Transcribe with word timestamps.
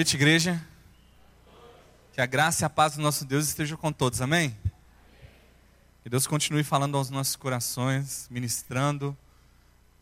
Noite, 0.00 0.16
igreja. 0.16 0.58
Que 2.14 2.22
a 2.22 2.24
graça 2.24 2.64
e 2.64 2.66
a 2.66 2.70
paz 2.70 2.94
do 2.94 3.02
nosso 3.02 3.22
Deus 3.22 3.46
estejam 3.48 3.76
com 3.76 3.92
todos, 3.92 4.22
amém? 4.22 4.56
Que 6.02 6.08
Deus 6.08 6.26
continue 6.26 6.64
falando 6.64 6.96
aos 6.96 7.10
nossos 7.10 7.36
corações, 7.36 8.26
ministrando. 8.30 9.14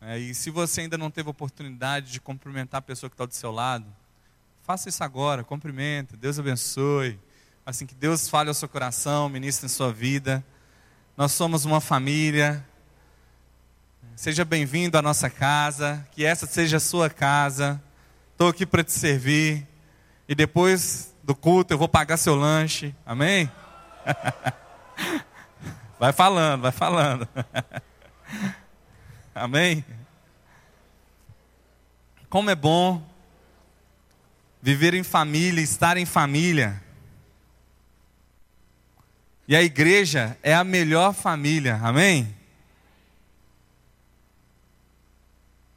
É, 0.01 0.17
e 0.17 0.33
se 0.37 0.51
você 0.51 0.83
ainda 0.83 0.97
não 0.97 1.11
teve 1.11 1.29
oportunidade 1.29 2.13
de 2.13 2.21
cumprimentar 2.21 2.79
a 2.79 2.83
pessoa 2.83 3.11
que 3.11 3.15
está 3.15 3.27
do 3.27 3.35
seu 3.35 3.51
lado, 3.51 3.87
faça 4.63 4.89
isso 4.89 5.03
agora, 5.03 5.43
cumprimenta, 5.43 6.17
Deus 6.17 6.39
abençoe. 6.39 7.19
Assim 7.67 7.85
que 7.85 7.97
Deus 7.97 8.29
fale 8.29 8.51
ao 8.51 8.55
seu 8.55 8.69
coração, 8.69 9.29
ministre 9.29 9.67
em 9.67 9.69
sua 9.69 9.93
vida. 9.93 10.45
Nós 11.17 11.33
somos 11.33 11.65
uma 11.65 11.81
família. 11.81 12.65
Seja 14.15 14.45
bem-vindo 14.45 14.97
à 14.97 15.03
nossa 15.03 15.29
casa, 15.29 16.07
que 16.13 16.25
essa 16.25 16.47
seja 16.47 16.77
a 16.77 16.81
sua 16.81 17.11
casa. 17.11 17.83
Estou 18.31 18.47
aqui 18.47 18.65
para 18.65 18.85
te 18.85 18.93
servir. 18.93 19.67
E 20.29 20.35
depois 20.35 21.15
do 21.25 21.35
culto 21.35 21.73
eu 21.73 21.79
vou 21.79 21.89
pagar 21.89 22.19
seu 22.19 22.35
lanche. 22.37 22.95
Amém? 23.07 23.51
Vai 25.99 26.13
falando, 26.13 26.63
vai 26.63 26.71
falando. 26.71 27.29
Amém? 29.35 29.85
Como 32.31 32.51
é 32.51 32.55
bom 32.55 33.05
viver 34.63 34.95
em 34.95 35.03
família, 35.03 35.61
estar 35.61 35.97
em 35.97 36.07
família. 36.07 36.81
E 39.49 39.57
a 39.57 39.63
igreja 39.63 40.39
é 40.41 40.55
a 40.55 40.63
melhor 40.63 41.13
família. 41.13 41.81
Amém? 41.83 42.33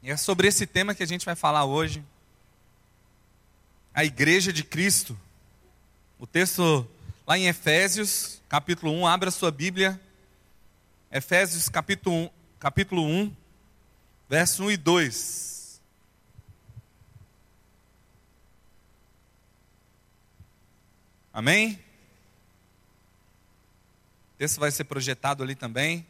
E 0.04 0.10
é 0.10 0.16
sobre 0.16 0.46
esse 0.46 0.68
tema 0.68 0.94
que 0.94 1.02
a 1.02 1.06
gente 1.06 1.26
vai 1.26 1.34
falar 1.34 1.64
hoje 1.64 2.04
a 3.94 4.04
igreja 4.04 4.52
de 4.52 4.64
Cristo. 4.64 5.18
O 6.18 6.26
texto 6.26 6.88
lá 7.26 7.36
em 7.36 7.46
Efésios, 7.46 8.40
capítulo 8.48 8.92
1, 8.92 9.06
abra 9.06 9.30
sua 9.30 9.50
Bíblia. 9.50 10.00
Efésios, 11.10 11.68
capítulo 11.68 12.24
1, 12.24 12.30
capítulo 12.58 13.04
1 13.04 13.36
verso 14.28 14.64
1 14.64 14.70
e 14.70 14.76
2. 14.78 15.82
Amém? 21.34 21.78
O 24.34 24.38
texto 24.38 24.58
vai 24.58 24.70
ser 24.70 24.84
projetado 24.84 25.42
ali 25.42 25.54
também. 25.54 26.06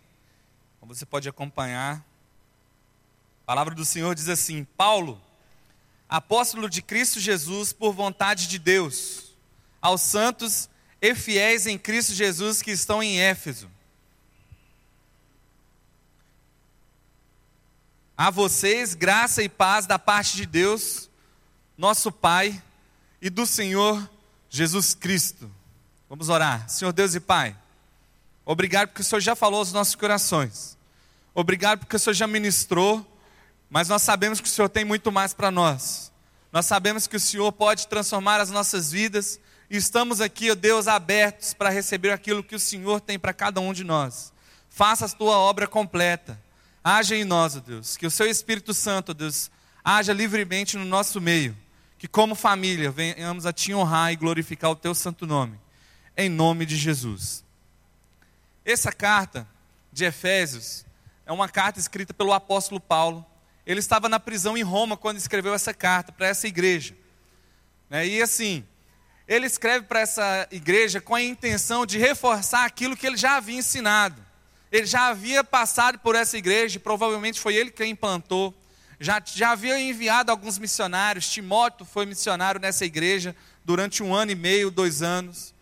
Então 0.76 0.86
você 0.86 1.04
pode 1.04 1.28
acompanhar. 1.28 1.96
A 1.96 3.44
palavra 3.44 3.74
do 3.74 3.84
Senhor 3.84 4.14
diz 4.14 4.28
assim: 4.28 4.62
Paulo 4.76 5.20
apóstolo 6.12 6.68
de 6.68 6.82
Cristo 6.82 7.18
Jesus 7.18 7.72
por 7.72 7.94
vontade 7.94 8.46
de 8.46 8.58
Deus, 8.58 9.32
aos 9.80 10.02
santos 10.02 10.68
e 11.00 11.14
fiéis 11.14 11.66
em 11.66 11.78
Cristo 11.78 12.12
Jesus 12.12 12.60
que 12.60 12.70
estão 12.70 13.02
em 13.02 13.18
Éfeso. 13.18 13.70
A 18.14 18.28
vocês, 18.28 18.92
graça 18.94 19.42
e 19.42 19.48
paz 19.48 19.86
da 19.86 19.98
parte 19.98 20.36
de 20.36 20.44
Deus, 20.44 21.08
nosso 21.78 22.12
Pai, 22.12 22.62
e 23.20 23.30
do 23.30 23.46
Senhor 23.46 24.06
Jesus 24.50 24.94
Cristo. 24.94 25.50
Vamos 26.10 26.28
orar. 26.28 26.68
Senhor 26.68 26.92
Deus 26.92 27.14
e 27.14 27.20
Pai, 27.20 27.56
obrigado 28.44 28.88
porque 28.88 29.00
o 29.00 29.04
Senhor 29.04 29.20
já 29.20 29.34
falou 29.34 29.60
aos 29.60 29.72
nossos 29.72 29.94
corações. 29.94 30.76
Obrigado 31.34 31.78
porque 31.78 31.96
o 31.96 31.98
Senhor 31.98 32.12
já 32.12 32.26
ministrou 32.26 33.11
mas 33.72 33.88
nós 33.88 34.02
sabemos 34.02 34.38
que 34.38 34.46
o 34.46 34.50
Senhor 34.50 34.68
tem 34.68 34.84
muito 34.84 35.10
mais 35.10 35.32
para 35.32 35.50
nós. 35.50 36.12
Nós 36.52 36.66
sabemos 36.66 37.06
que 37.06 37.16
o 37.16 37.20
Senhor 37.20 37.50
pode 37.50 37.88
transformar 37.88 38.38
as 38.38 38.50
nossas 38.50 38.92
vidas 38.92 39.40
e 39.70 39.78
estamos 39.78 40.20
aqui, 40.20 40.50
ó 40.50 40.54
Deus, 40.54 40.86
abertos 40.86 41.54
para 41.54 41.70
receber 41.70 42.10
aquilo 42.10 42.44
que 42.44 42.54
o 42.54 42.60
Senhor 42.60 43.00
tem 43.00 43.18
para 43.18 43.32
cada 43.32 43.62
um 43.62 43.72
de 43.72 43.82
nós. 43.82 44.30
Faça 44.68 45.06
a 45.06 45.08
tua 45.08 45.38
obra 45.38 45.66
completa. 45.66 46.38
Haja 46.84 47.16
em 47.16 47.24
nós, 47.24 47.56
ó 47.56 47.60
Deus, 47.60 47.96
que 47.96 48.06
o 48.06 48.10
seu 48.10 48.26
Espírito 48.26 48.74
Santo, 48.74 49.12
ó 49.12 49.14
Deus, 49.14 49.50
haja 49.82 50.12
livremente 50.12 50.76
no 50.76 50.84
nosso 50.84 51.18
meio. 51.18 51.56
Que 51.96 52.06
como 52.06 52.34
família 52.34 52.90
venhamos 52.90 53.46
a 53.46 53.54
te 53.54 53.72
honrar 53.72 54.12
e 54.12 54.16
glorificar 54.16 54.70
o 54.70 54.76
teu 54.76 54.94
santo 54.94 55.26
nome. 55.26 55.58
Em 56.14 56.28
nome 56.28 56.66
de 56.66 56.76
Jesus. 56.76 57.42
Essa 58.66 58.92
carta 58.92 59.48
de 59.90 60.04
Efésios 60.04 60.84
é 61.24 61.32
uma 61.32 61.48
carta 61.48 61.80
escrita 61.80 62.12
pelo 62.12 62.34
apóstolo 62.34 62.78
Paulo 62.78 63.31
ele 63.66 63.80
estava 63.80 64.08
na 64.08 64.18
prisão 64.18 64.56
em 64.56 64.62
Roma 64.62 64.96
quando 64.96 65.18
escreveu 65.18 65.54
essa 65.54 65.72
carta 65.72 66.12
para 66.12 66.26
essa 66.26 66.48
igreja. 66.48 66.96
Né? 67.88 68.06
E 68.06 68.22
assim, 68.22 68.64
ele 69.26 69.46
escreve 69.46 69.86
para 69.86 70.00
essa 70.00 70.48
igreja 70.50 71.00
com 71.00 71.14
a 71.14 71.22
intenção 71.22 71.86
de 71.86 71.98
reforçar 71.98 72.64
aquilo 72.64 72.96
que 72.96 73.06
ele 73.06 73.16
já 73.16 73.36
havia 73.36 73.58
ensinado. 73.58 74.24
Ele 74.70 74.86
já 74.86 75.08
havia 75.08 75.44
passado 75.44 75.98
por 75.98 76.14
essa 76.14 76.36
igreja, 76.36 76.80
provavelmente 76.80 77.40
foi 77.40 77.54
ele 77.54 77.70
quem 77.70 77.90
implantou. 77.90 78.54
Já, 78.98 79.22
já 79.24 79.50
havia 79.50 79.78
enviado 79.78 80.30
alguns 80.30 80.58
missionários. 80.58 81.28
Timóteo 81.28 81.84
foi 81.84 82.06
missionário 82.06 82.60
nessa 82.60 82.84
igreja 82.84 83.36
durante 83.64 84.02
um 84.02 84.14
ano 84.14 84.30
e 84.30 84.34
meio, 84.34 84.70
dois 84.70 85.02
anos. 85.02 85.54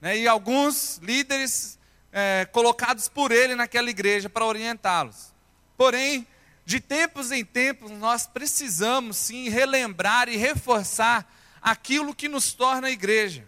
Né? 0.00 0.18
E 0.18 0.28
alguns 0.28 0.98
líderes 1.02 1.78
é, 2.12 2.46
colocados 2.50 3.08
por 3.08 3.30
ele 3.30 3.54
naquela 3.54 3.90
igreja 3.90 4.28
para 4.28 4.44
orientá-los. 4.44 5.34
Porém, 5.76 6.26
de 6.66 6.80
tempos 6.80 7.30
em 7.30 7.44
tempos, 7.44 7.92
nós 7.92 8.26
precisamos 8.26 9.16
sim 9.16 9.48
relembrar 9.48 10.28
e 10.28 10.36
reforçar 10.36 11.32
aquilo 11.62 12.12
que 12.12 12.28
nos 12.28 12.52
torna 12.52 12.88
a 12.88 12.90
igreja. 12.90 13.46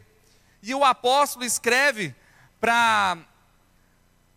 E 0.63 0.73
o 0.73 0.85
apóstolo 0.85 1.45
escreve 1.45 2.15
para 2.61 3.19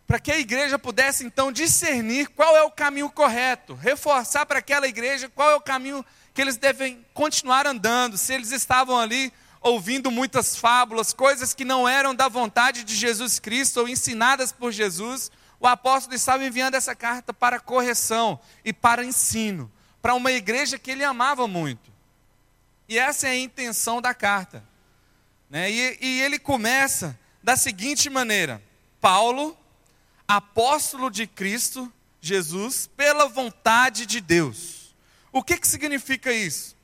para 0.04 0.18
que 0.18 0.32
a 0.32 0.38
igreja 0.38 0.78
pudesse 0.78 1.24
então 1.24 1.50
discernir 1.50 2.28
qual 2.30 2.54
é 2.54 2.62
o 2.62 2.70
caminho 2.70 3.08
correto, 3.08 3.72
reforçar 3.74 4.44
para 4.44 4.58
aquela 4.58 4.86
igreja 4.86 5.30
qual 5.30 5.52
é 5.52 5.54
o 5.54 5.60
caminho 5.60 6.04
que 6.34 6.42
eles 6.42 6.58
devem 6.58 7.02
continuar 7.14 7.66
andando, 7.66 8.18
se 8.18 8.34
eles 8.34 8.50
estavam 8.50 8.98
ali 8.98 9.32
ouvindo 9.62 10.10
muitas 10.10 10.54
fábulas, 10.54 11.14
coisas 11.14 11.54
que 11.54 11.64
não 11.64 11.88
eram 11.88 12.14
da 12.14 12.28
vontade 12.28 12.84
de 12.84 12.94
Jesus 12.94 13.38
Cristo 13.38 13.80
ou 13.80 13.88
ensinadas 13.88 14.52
por 14.52 14.70
Jesus, 14.70 15.30
o 15.62 15.66
apóstolo 15.68 16.16
estava 16.16 16.44
enviando 16.44 16.74
essa 16.74 16.92
carta 16.92 17.32
para 17.32 17.60
correção 17.60 18.40
e 18.64 18.72
para 18.72 19.04
ensino, 19.04 19.70
para 20.02 20.12
uma 20.12 20.32
igreja 20.32 20.76
que 20.76 20.90
ele 20.90 21.04
amava 21.04 21.46
muito. 21.46 21.92
E 22.88 22.98
essa 22.98 23.28
é 23.28 23.30
a 23.30 23.38
intenção 23.38 24.02
da 24.02 24.12
carta. 24.12 24.64
Né? 25.48 25.70
E, 25.70 25.98
e 26.00 26.20
ele 26.20 26.40
começa 26.40 27.16
da 27.40 27.56
seguinte 27.56 28.10
maneira: 28.10 28.60
Paulo, 29.00 29.56
apóstolo 30.26 31.08
de 31.08 31.28
Cristo 31.28 31.90
Jesus, 32.20 32.90
pela 32.96 33.28
vontade 33.28 34.04
de 34.04 34.20
Deus. 34.20 34.92
O 35.30 35.44
que, 35.44 35.56
que 35.56 35.68
significa 35.68 36.32
isso? 36.32 36.76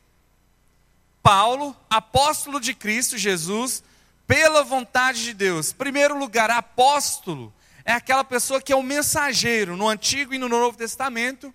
Paulo, 1.20 1.76
apóstolo 1.90 2.60
de 2.60 2.72
Cristo 2.74 3.18
Jesus, 3.18 3.82
pela 4.24 4.62
vontade 4.62 5.24
de 5.24 5.34
Deus. 5.34 5.72
Primeiro 5.72 6.16
lugar, 6.16 6.48
apóstolo 6.48 7.52
é 7.88 7.94
aquela 7.94 8.22
pessoa 8.22 8.60
que 8.60 8.70
é 8.70 8.76
o 8.76 8.82
mensageiro. 8.82 9.74
No 9.74 9.88
Antigo 9.88 10.34
e 10.34 10.38
no 10.38 10.46
Novo 10.46 10.76
Testamento, 10.76 11.54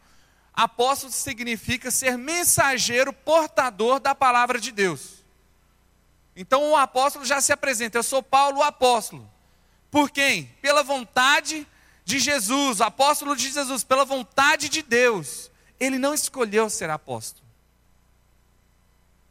apóstolo 0.52 1.14
significa 1.14 1.92
ser 1.92 2.18
mensageiro, 2.18 3.14
portador 3.14 4.00
da 4.00 4.16
palavra 4.16 4.60
de 4.60 4.72
Deus. 4.72 5.24
Então 6.36 6.72
o 6.72 6.76
apóstolo 6.76 7.24
já 7.24 7.40
se 7.40 7.54
apresenta: 7.54 8.00
Eu 8.00 8.04
sou 8.04 8.24
Paulo, 8.24 8.58
o 8.58 8.64
apóstolo. 8.64 9.30
Por 9.92 10.10
quem? 10.10 10.46
Pela 10.60 10.82
vontade 10.82 11.68
de 12.04 12.18
Jesus, 12.18 12.82
apóstolo 12.82 13.36
de 13.36 13.52
Jesus, 13.52 13.84
pela 13.84 14.04
vontade 14.04 14.70
de 14.70 14.82
Deus. 14.82 15.52
Ele 15.80 16.00
não 16.00 16.16
escolheu 16.16 16.68
ser 16.68 16.90
apóstolo. 16.90 17.46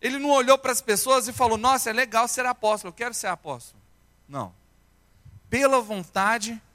Ele 0.01 0.21
não 0.21 0.31
olhou 0.31 0.57
para 0.57 0.71
as 0.71 0.81
pessoas 0.81 1.27
e 1.27 1.33
falou: 1.33 1.59
Nossa, 1.59 1.91
é 1.91 1.93
legal 1.93 2.29
ser 2.29 2.47
apóstolo, 2.47 2.91
eu 2.91 2.97
quero 2.97 3.13
ser 3.13 3.27
apóstolo. 3.27 3.83
Não. 4.29 4.55
Pela 5.51 5.81
vontade 5.81 6.53
de 6.53 6.72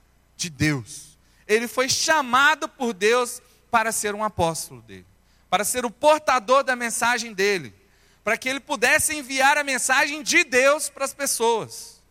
Deus. 0.49 1.17
Ele 1.47 1.67
foi 1.67 1.89
chamado 1.89 2.69
por 2.69 2.93
Deus 2.93 3.41
para 3.71 3.91
ser 3.91 4.13
um 4.13 4.23
apóstolo 4.23 4.81
dele, 4.81 5.05
para 5.49 5.63
ser 5.63 5.85
o 5.85 5.91
portador 5.91 6.63
da 6.63 6.75
mensagem 6.75 7.33
dele, 7.33 7.73
para 8.23 8.37
que 8.37 8.47
ele 8.47 8.59
pudesse 8.59 9.15
enviar 9.15 9.57
a 9.57 9.63
mensagem 9.63 10.21
de 10.21 10.43
Deus 10.43 10.89
para 10.89 11.05
as 11.05 11.13
pessoas. 11.13 12.01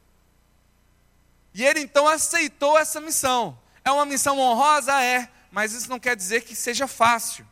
E 1.54 1.64
ele 1.64 1.80
então 1.80 2.06
aceitou 2.06 2.78
essa 2.78 3.00
missão. 3.00 3.58
É 3.84 3.90
uma 3.90 4.04
missão 4.04 4.38
honrosa? 4.38 5.02
É, 5.02 5.28
mas 5.50 5.72
isso 5.72 5.88
não 5.88 5.98
quer 5.98 6.16
dizer 6.16 6.42
que 6.42 6.54
seja 6.54 6.86
fácil. 6.86 7.46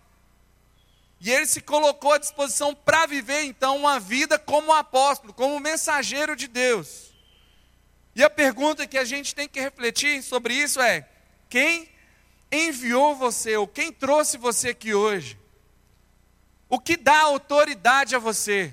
E 1.21 1.31
ele 1.31 1.47
se 1.47 1.63
colocou 1.63 2.13
à 2.13 2.19
disposição 2.19 2.75
para 2.75 3.07
viver 3.07 3.45
então 3.45 3.79
uma 3.79 3.99
vida 3.99 4.39
como 4.39 4.75
apóstolo, 4.75 5.33
como 5.33 5.59
mensageiro 5.59 6.37
de 6.37 6.47
Deus. 6.47 7.14
E 8.15 8.23
a 8.23 8.31
pergunta 8.31 8.87
que 8.87 8.97
a 8.97 9.05
gente 9.05 9.35
tem 9.35 9.49
que 9.49 9.61
refletir 9.61 10.23
sobre 10.23 10.55
isso 10.55 10.81
é: 10.81 11.09
quem 11.49 11.89
enviou 12.51 13.17
você, 13.17 13.57
ou 13.57 13.67
quem 13.67 13.93
trouxe 13.93 14.39
você 14.39 14.71
aqui 14.71 14.95
hoje? 14.95 15.39
O 16.69 16.79
que 16.79 16.97
dá 16.97 17.21
autoridade 17.23 18.15
a 18.15 18.19
você? 18.19 18.73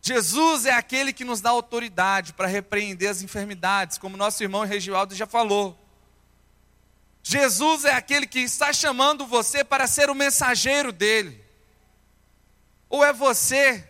Jesus 0.00 0.66
é 0.66 0.72
aquele 0.72 1.14
que 1.14 1.24
nos 1.24 1.40
dá 1.40 1.48
autoridade 1.48 2.34
para 2.34 2.46
repreender 2.46 3.08
as 3.08 3.22
enfermidades, 3.22 3.96
como 3.96 4.18
nosso 4.18 4.42
irmão 4.42 4.62
Regivaldo 4.64 5.14
já 5.14 5.26
falou. 5.26 5.78
Jesus 7.22 7.86
é 7.86 7.92
aquele 7.94 8.26
que 8.26 8.40
está 8.40 8.70
chamando 8.70 9.26
você 9.26 9.64
para 9.64 9.86
ser 9.86 10.10
o 10.10 10.14
mensageiro 10.14 10.92
dele. 10.92 11.42
Ou 12.90 13.02
é 13.02 13.14
você 13.14 13.88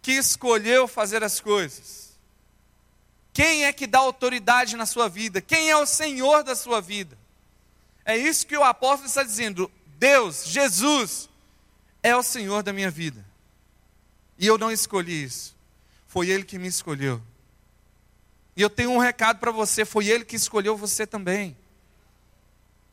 que 0.00 0.12
escolheu 0.12 0.86
fazer 0.86 1.24
as 1.24 1.40
coisas? 1.40 1.99
Quem 3.40 3.64
é 3.64 3.72
que 3.72 3.86
dá 3.86 4.00
autoridade 4.00 4.76
na 4.76 4.84
sua 4.84 5.08
vida? 5.08 5.40
Quem 5.40 5.70
é 5.70 5.76
o 5.78 5.86
Senhor 5.86 6.44
da 6.44 6.54
sua 6.54 6.78
vida? 6.78 7.16
É 8.04 8.14
isso 8.14 8.46
que 8.46 8.54
o 8.54 8.62
apóstolo 8.62 9.06
está 9.08 9.22
dizendo. 9.22 9.72
Deus, 9.98 10.44
Jesus, 10.44 11.26
é 12.02 12.14
o 12.14 12.22
Senhor 12.22 12.62
da 12.62 12.70
minha 12.70 12.90
vida. 12.90 13.24
E 14.38 14.46
eu 14.46 14.58
não 14.58 14.70
escolhi 14.70 15.24
isso. 15.24 15.56
Foi 16.06 16.28
Ele 16.28 16.44
que 16.44 16.58
me 16.58 16.68
escolheu. 16.68 17.18
E 18.54 18.60
eu 18.60 18.68
tenho 18.68 18.90
um 18.90 18.98
recado 18.98 19.38
para 19.38 19.50
você: 19.50 19.86
foi 19.86 20.08
Ele 20.08 20.26
que 20.26 20.36
escolheu 20.36 20.76
você 20.76 21.06
também. 21.06 21.56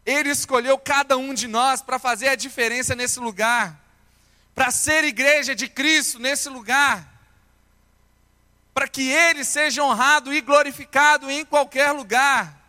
Ele 0.06 0.30
escolheu 0.30 0.78
cada 0.78 1.18
um 1.18 1.34
de 1.34 1.46
nós 1.46 1.82
para 1.82 2.00
fazer 2.00 2.30
a 2.30 2.36
diferença 2.36 2.96
nesse 2.96 3.20
lugar, 3.20 3.78
para 4.56 4.72
ser 4.72 5.04
igreja 5.04 5.54
de 5.54 5.68
Cristo 5.68 6.20
nesse 6.20 6.48
lugar, 6.48 7.17
para 8.78 8.88
que 8.88 9.10
Ele 9.10 9.44
seja 9.44 9.84
honrado 9.84 10.32
e 10.32 10.40
glorificado 10.40 11.32
em 11.32 11.44
qualquer 11.44 11.92
lugar. 11.94 12.64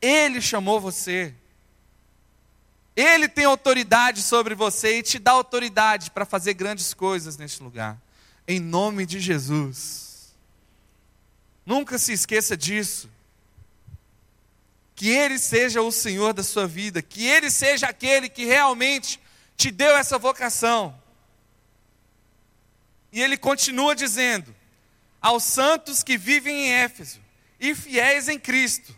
Ele 0.00 0.40
chamou 0.40 0.80
você. 0.80 1.34
Ele 2.96 3.28
tem 3.28 3.44
autoridade 3.44 4.22
sobre 4.22 4.54
você 4.54 4.96
e 4.96 5.02
te 5.02 5.18
dá 5.18 5.32
autoridade 5.32 6.10
para 6.10 6.24
fazer 6.24 6.54
grandes 6.54 6.94
coisas 6.94 7.36
neste 7.36 7.62
lugar. 7.62 8.00
Em 8.48 8.58
nome 8.58 9.04
de 9.04 9.20
Jesus. 9.20 10.34
Nunca 11.66 11.98
se 11.98 12.14
esqueça 12.14 12.56
disso 12.56 13.10
que 14.94 15.10
Ele 15.10 15.38
seja 15.38 15.82
o 15.82 15.92
Senhor 15.92 16.32
da 16.32 16.42
sua 16.42 16.66
vida, 16.66 17.02
que 17.02 17.26
Ele 17.26 17.50
seja 17.50 17.86
aquele 17.86 18.30
que 18.30 18.46
realmente 18.46 19.20
te 19.58 19.70
deu 19.70 19.94
essa 19.94 20.16
vocação. 20.18 20.98
E 23.12 23.20
Ele 23.20 23.36
continua 23.36 23.94
dizendo: 23.94 24.55
aos 25.20 25.42
santos 25.42 26.02
que 26.02 26.16
vivem 26.16 26.66
em 26.66 26.72
Éfeso 26.72 27.20
e 27.58 27.74
fiéis 27.74 28.28
em 28.28 28.38
Cristo. 28.38 28.94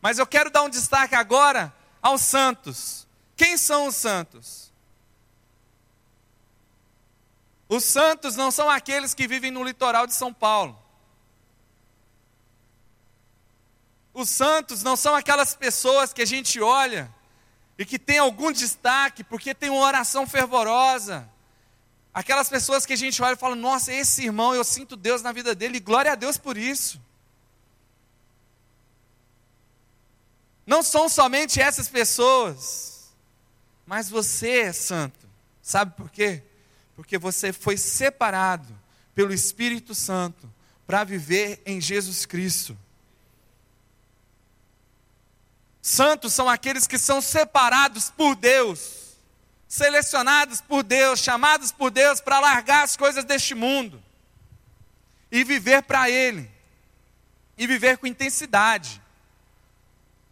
Mas 0.00 0.18
eu 0.18 0.26
quero 0.26 0.50
dar 0.50 0.62
um 0.62 0.68
destaque 0.68 1.14
agora 1.14 1.74
aos 2.02 2.20
santos. 2.20 3.06
Quem 3.36 3.56
são 3.56 3.86
os 3.86 3.96
santos? 3.96 4.72
Os 7.68 7.84
santos 7.84 8.36
não 8.36 8.50
são 8.50 8.68
aqueles 8.68 9.14
que 9.14 9.26
vivem 9.26 9.50
no 9.50 9.64
litoral 9.64 10.06
de 10.06 10.14
São 10.14 10.32
Paulo. 10.32 10.78
Os 14.12 14.28
santos 14.28 14.82
não 14.82 14.94
são 14.94 15.14
aquelas 15.16 15.56
pessoas 15.56 16.12
que 16.12 16.22
a 16.22 16.26
gente 16.26 16.60
olha 16.60 17.12
e 17.76 17.84
que 17.84 17.98
tem 17.98 18.18
algum 18.18 18.52
destaque 18.52 19.24
porque 19.24 19.54
tem 19.54 19.70
uma 19.70 19.84
oração 19.84 20.26
fervorosa. 20.26 21.28
Aquelas 22.14 22.48
pessoas 22.48 22.86
que 22.86 22.92
a 22.92 22.96
gente 22.96 23.20
olha 23.20 23.34
e 23.34 23.38
fala: 23.38 23.56
Nossa, 23.56 23.92
esse 23.92 24.22
irmão, 24.22 24.54
eu 24.54 24.62
sinto 24.62 24.94
Deus 24.94 25.20
na 25.20 25.32
vida 25.32 25.52
dele, 25.52 25.78
e 25.78 25.80
glória 25.80 26.12
a 26.12 26.14
Deus 26.14 26.38
por 26.38 26.56
isso. 26.56 27.02
Não 30.64 30.82
são 30.82 31.08
somente 31.08 31.60
essas 31.60 31.88
pessoas, 31.88 33.12
mas 33.84 34.08
você 34.08 34.60
é 34.60 34.72
santo. 34.72 35.28
Sabe 35.60 35.94
por 35.96 36.08
quê? 36.08 36.42
Porque 36.94 37.18
você 37.18 37.52
foi 37.52 37.76
separado 37.76 38.72
pelo 39.14 39.32
Espírito 39.32 39.94
Santo 39.94 40.48
para 40.86 41.02
viver 41.02 41.60
em 41.66 41.80
Jesus 41.80 42.24
Cristo. 42.24 42.78
Santos 45.82 46.32
são 46.32 46.48
aqueles 46.48 46.86
que 46.86 46.98
são 46.98 47.20
separados 47.20 48.08
por 48.10 48.34
Deus, 48.34 49.03
selecionados 49.74 50.60
por 50.60 50.84
Deus, 50.84 51.18
chamados 51.18 51.72
por 51.72 51.90
Deus 51.90 52.20
para 52.20 52.38
largar 52.38 52.84
as 52.84 52.96
coisas 52.96 53.24
deste 53.24 53.56
mundo 53.56 54.00
e 55.32 55.42
viver 55.42 55.82
para 55.82 56.08
Ele, 56.08 56.48
e 57.58 57.66
viver 57.66 57.98
com 57.98 58.06
intensidade. 58.06 59.02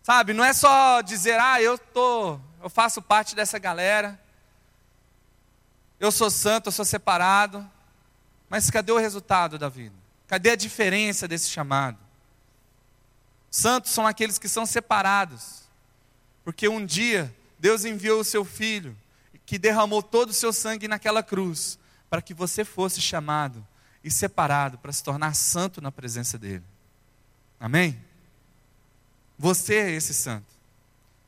Sabe, 0.00 0.32
não 0.32 0.44
é 0.44 0.52
só 0.52 1.00
dizer, 1.00 1.40
ah, 1.40 1.60
eu 1.60 1.76
tô, 1.76 2.38
eu 2.62 2.70
faço 2.70 3.02
parte 3.02 3.34
dessa 3.34 3.58
galera, 3.58 4.20
eu 5.98 6.12
sou 6.12 6.30
santo, 6.30 6.68
eu 6.68 6.72
sou 6.72 6.84
separado, 6.84 7.68
mas 8.48 8.70
cadê 8.70 8.92
o 8.92 8.98
resultado 8.98 9.58
da 9.58 9.68
vida? 9.68 9.96
Cadê 10.28 10.50
a 10.50 10.56
diferença 10.56 11.26
desse 11.26 11.50
chamado? 11.50 11.98
Santos 13.50 13.90
são 13.90 14.06
aqueles 14.06 14.38
que 14.38 14.48
são 14.48 14.64
separados, 14.64 15.64
porque 16.44 16.68
um 16.68 16.86
dia 16.86 17.34
Deus 17.58 17.84
enviou 17.84 18.20
o 18.20 18.24
seu 18.24 18.44
filho, 18.44 18.96
que 19.52 19.58
derramou 19.58 20.02
todo 20.02 20.30
o 20.30 20.32
seu 20.32 20.50
sangue 20.50 20.88
naquela 20.88 21.22
cruz, 21.22 21.78
para 22.08 22.22
que 22.22 22.32
você 22.32 22.64
fosse 22.64 23.02
chamado 23.02 23.62
e 24.02 24.10
separado 24.10 24.78
para 24.78 24.90
se 24.90 25.04
tornar 25.04 25.34
santo 25.34 25.78
na 25.78 25.92
presença 25.92 26.38
dele. 26.38 26.64
Amém? 27.60 28.02
Você 29.38 29.74
é 29.74 29.90
esse 29.90 30.14
santo. 30.14 30.46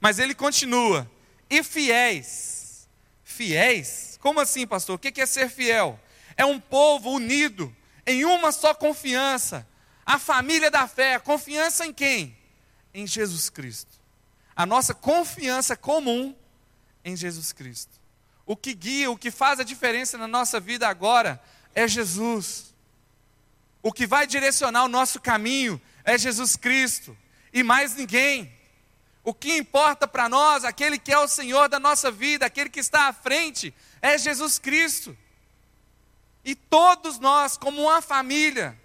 Mas 0.01 0.19
ele 0.19 0.35
continua, 0.35 1.07
e 1.51 1.63
fiéis. 1.63 2.89
Fiéis? 3.23 4.19
Como 4.23 4.41
assim, 4.41 4.67
pastor? 4.67 4.97
O 4.97 4.99
que 4.99 5.21
é 5.21 5.27
ser 5.27 5.51
fiel? 5.51 6.01
É 6.35 6.47
um 6.47 6.59
povo 6.59 7.11
unido 7.11 7.77
em 8.07 8.25
uma 8.25 8.53
só 8.53 8.73
confiança 8.73 9.69
a 10.07 10.19
família 10.19 10.71
da 10.71 10.89
fé, 10.89 11.19
confiança 11.19 11.85
em 11.85 11.93
quem? 11.93 12.35
Em 12.95 13.07
Jesus 13.07 13.51
Cristo. 13.51 14.01
A 14.57 14.65
nossa 14.65 14.95
confiança 14.95 15.77
comum 15.77 16.35
em 17.05 17.15
Jesus 17.15 17.53
Cristo. 17.53 18.03
O 18.47 18.57
que 18.57 18.75
guia, 18.75 19.11
o 19.11 19.17
que 19.17 19.31
faz 19.31 19.59
a 19.61 19.65
diferença 19.65 20.19
na 20.19 20.29
nossa 20.29 20.61
vida 20.61 20.87
agora 20.89 21.43
é 21.75 21.89
Jesus. 21.89 22.75
O 23.83 23.93
que 23.93 24.07
vai 24.07 24.27
direcionar 24.27 24.85
o 24.85 24.89
nosso 24.89 25.21
caminho 25.21 25.81
é 26.05 26.17
Jesus 26.19 26.57
Cristo 26.57 27.17
e 27.53 27.63
mais 27.63 27.95
ninguém. 27.95 28.53
O 29.23 29.33
que 29.33 29.57
importa 29.57 30.07
para 30.07 30.29
nós, 30.29 30.65
aquele 30.65 30.99
que 30.99 31.13
é 31.13 31.19
o 31.19 31.29
Senhor 31.29 31.69
da 31.69 31.81
nossa 31.81 32.11
vida, 32.11 32.45
aquele 32.45 32.69
que 32.69 32.81
está 32.81 33.09
à 33.09 33.13
frente, 33.13 33.75
é 34.03 34.19
Jesus 34.19 34.59
Cristo. 34.59 35.17
E 36.45 36.55
todos 36.55 37.19
nós, 37.19 37.57
como 37.57 37.83
uma 37.83 38.03
família, 38.03 38.79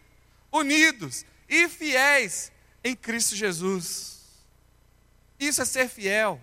unidos 0.49 1.25
e 1.49 1.67
fiéis 1.67 2.51
em 2.83 2.95
Cristo 2.95 3.35
Jesus. 3.35 4.19
Isso 5.37 5.61
é 5.61 5.65
ser 5.65 5.89
fiel, 5.89 6.39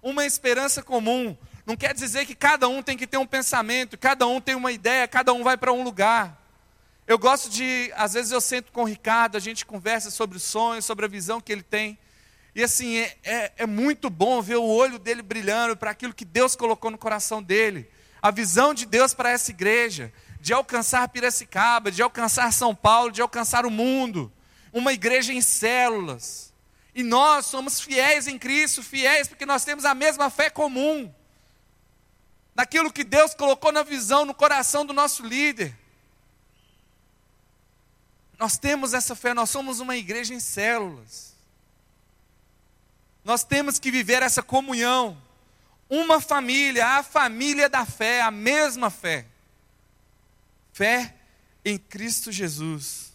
uma 0.00 0.24
esperança 0.24 0.82
comum. 0.82 1.36
Não 1.70 1.76
quer 1.76 1.94
dizer 1.94 2.26
que 2.26 2.34
cada 2.34 2.68
um 2.68 2.82
tem 2.82 2.96
que 2.96 3.06
ter 3.06 3.16
um 3.16 3.24
pensamento, 3.24 3.96
cada 3.96 4.26
um 4.26 4.40
tem 4.40 4.56
uma 4.56 4.72
ideia, 4.72 5.06
cada 5.06 5.32
um 5.32 5.44
vai 5.44 5.56
para 5.56 5.72
um 5.72 5.84
lugar. 5.84 6.36
Eu 7.06 7.16
gosto 7.16 7.48
de, 7.48 7.92
às 7.94 8.14
vezes 8.14 8.32
eu 8.32 8.40
sento 8.40 8.72
com 8.72 8.82
o 8.82 8.84
Ricardo, 8.84 9.36
a 9.36 9.38
gente 9.38 9.64
conversa 9.64 10.10
sobre 10.10 10.36
os 10.36 10.42
sonhos, 10.42 10.84
sobre 10.84 11.04
a 11.04 11.08
visão 11.08 11.40
que 11.40 11.52
ele 11.52 11.62
tem. 11.62 11.96
E 12.56 12.64
assim, 12.64 12.96
é, 12.96 13.16
é, 13.22 13.52
é 13.58 13.66
muito 13.66 14.10
bom 14.10 14.42
ver 14.42 14.56
o 14.56 14.64
olho 14.64 14.98
dele 14.98 15.22
brilhando 15.22 15.76
para 15.76 15.92
aquilo 15.92 16.12
que 16.12 16.24
Deus 16.24 16.56
colocou 16.56 16.90
no 16.90 16.98
coração 16.98 17.40
dele. 17.40 17.88
A 18.20 18.32
visão 18.32 18.74
de 18.74 18.84
Deus 18.84 19.14
para 19.14 19.30
essa 19.30 19.52
igreja 19.52 20.12
de 20.40 20.52
alcançar 20.52 21.08
Piracicaba, 21.08 21.92
de 21.92 22.02
alcançar 22.02 22.52
São 22.52 22.74
Paulo, 22.74 23.12
de 23.12 23.22
alcançar 23.22 23.64
o 23.64 23.70
mundo. 23.70 24.32
Uma 24.72 24.92
igreja 24.92 25.32
em 25.32 25.40
células. 25.40 26.52
E 26.92 27.04
nós 27.04 27.46
somos 27.46 27.80
fiéis 27.80 28.26
em 28.26 28.40
Cristo, 28.40 28.82
fiéis 28.82 29.28
porque 29.28 29.46
nós 29.46 29.64
temos 29.64 29.84
a 29.84 29.94
mesma 29.94 30.30
fé 30.30 30.50
comum. 30.50 31.14
Naquilo 32.60 32.92
que 32.92 33.02
Deus 33.02 33.32
colocou 33.32 33.72
na 33.72 33.82
visão, 33.82 34.26
no 34.26 34.34
coração 34.34 34.84
do 34.84 34.92
nosso 34.92 35.24
líder. 35.24 35.74
Nós 38.38 38.58
temos 38.58 38.92
essa 38.92 39.14
fé, 39.14 39.32
nós 39.32 39.48
somos 39.48 39.80
uma 39.80 39.96
igreja 39.96 40.34
em 40.34 40.40
células. 40.40 41.34
Nós 43.24 43.44
temos 43.44 43.78
que 43.78 43.90
viver 43.90 44.22
essa 44.22 44.42
comunhão. 44.42 45.16
Uma 45.88 46.20
família, 46.20 46.86
a 46.86 47.02
família 47.02 47.66
da 47.66 47.86
fé, 47.86 48.20
a 48.20 48.30
mesma 48.30 48.90
fé 48.90 49.26
fé 50.70 51.14
em 51.64 51.78
Cristo 51.78 52.30
Jesus. 52.30 53.10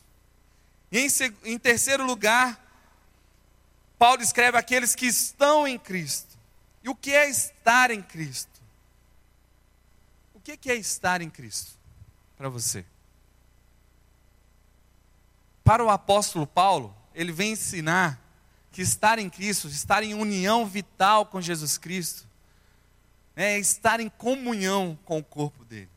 E 0.92 0.98
em, 0.98 1.08
em 1.44 1.60
terceiro 1.60 2.04
lugar, 2.04 2.60
Paulo 4.00 4.24
escreve 4.24 4.58
aqueles 4.58 4.96
que 4.96 5.06
estão 5.06 5.68
em 5.68 5.78
Cristo. 5.78 6.36
E 6.84 6.90
o 6.90 6.96
que 6.96 7.12
é 7.12 7.30
estar 7.30 7.92
em 7.92 8.02
Cristo? 8.02 8.55
O 10.54 10.58
que 10.58 10.70
é 10.70 10.76
estar 10.76 11.22
em 11.22 11.30
Cristo 11.30 11.72
para 12.38 12.50
você? 12.50 12.86
Para 15.64 15.84
o 15.84 15.90
apóstolo 15.90 16.46
Paulo, 16.46 16.96
ele 17.14 17.32
vem 17.32 17.54
ensinar 17.54 18.22
que 18.72 18.82
estar 18.82 19.18
em 19.18 19.30
Cristo, 19.30 19.68
estar 19.68 20.04
em 20.04 20.14
união 20.14 20.66
vital 20.66 21.26
com 21.26 21.42
Jesus 21.42 21.78
Cristo, 21.78 22.28
é 23.36 23.58
estar 23.58 24.00
em 24.00 24.10
comunhão 24.10 24.98
com 25.04 25.18
o 25.18 25.24
corpo 25.24 25.66
dele 25.66 25.90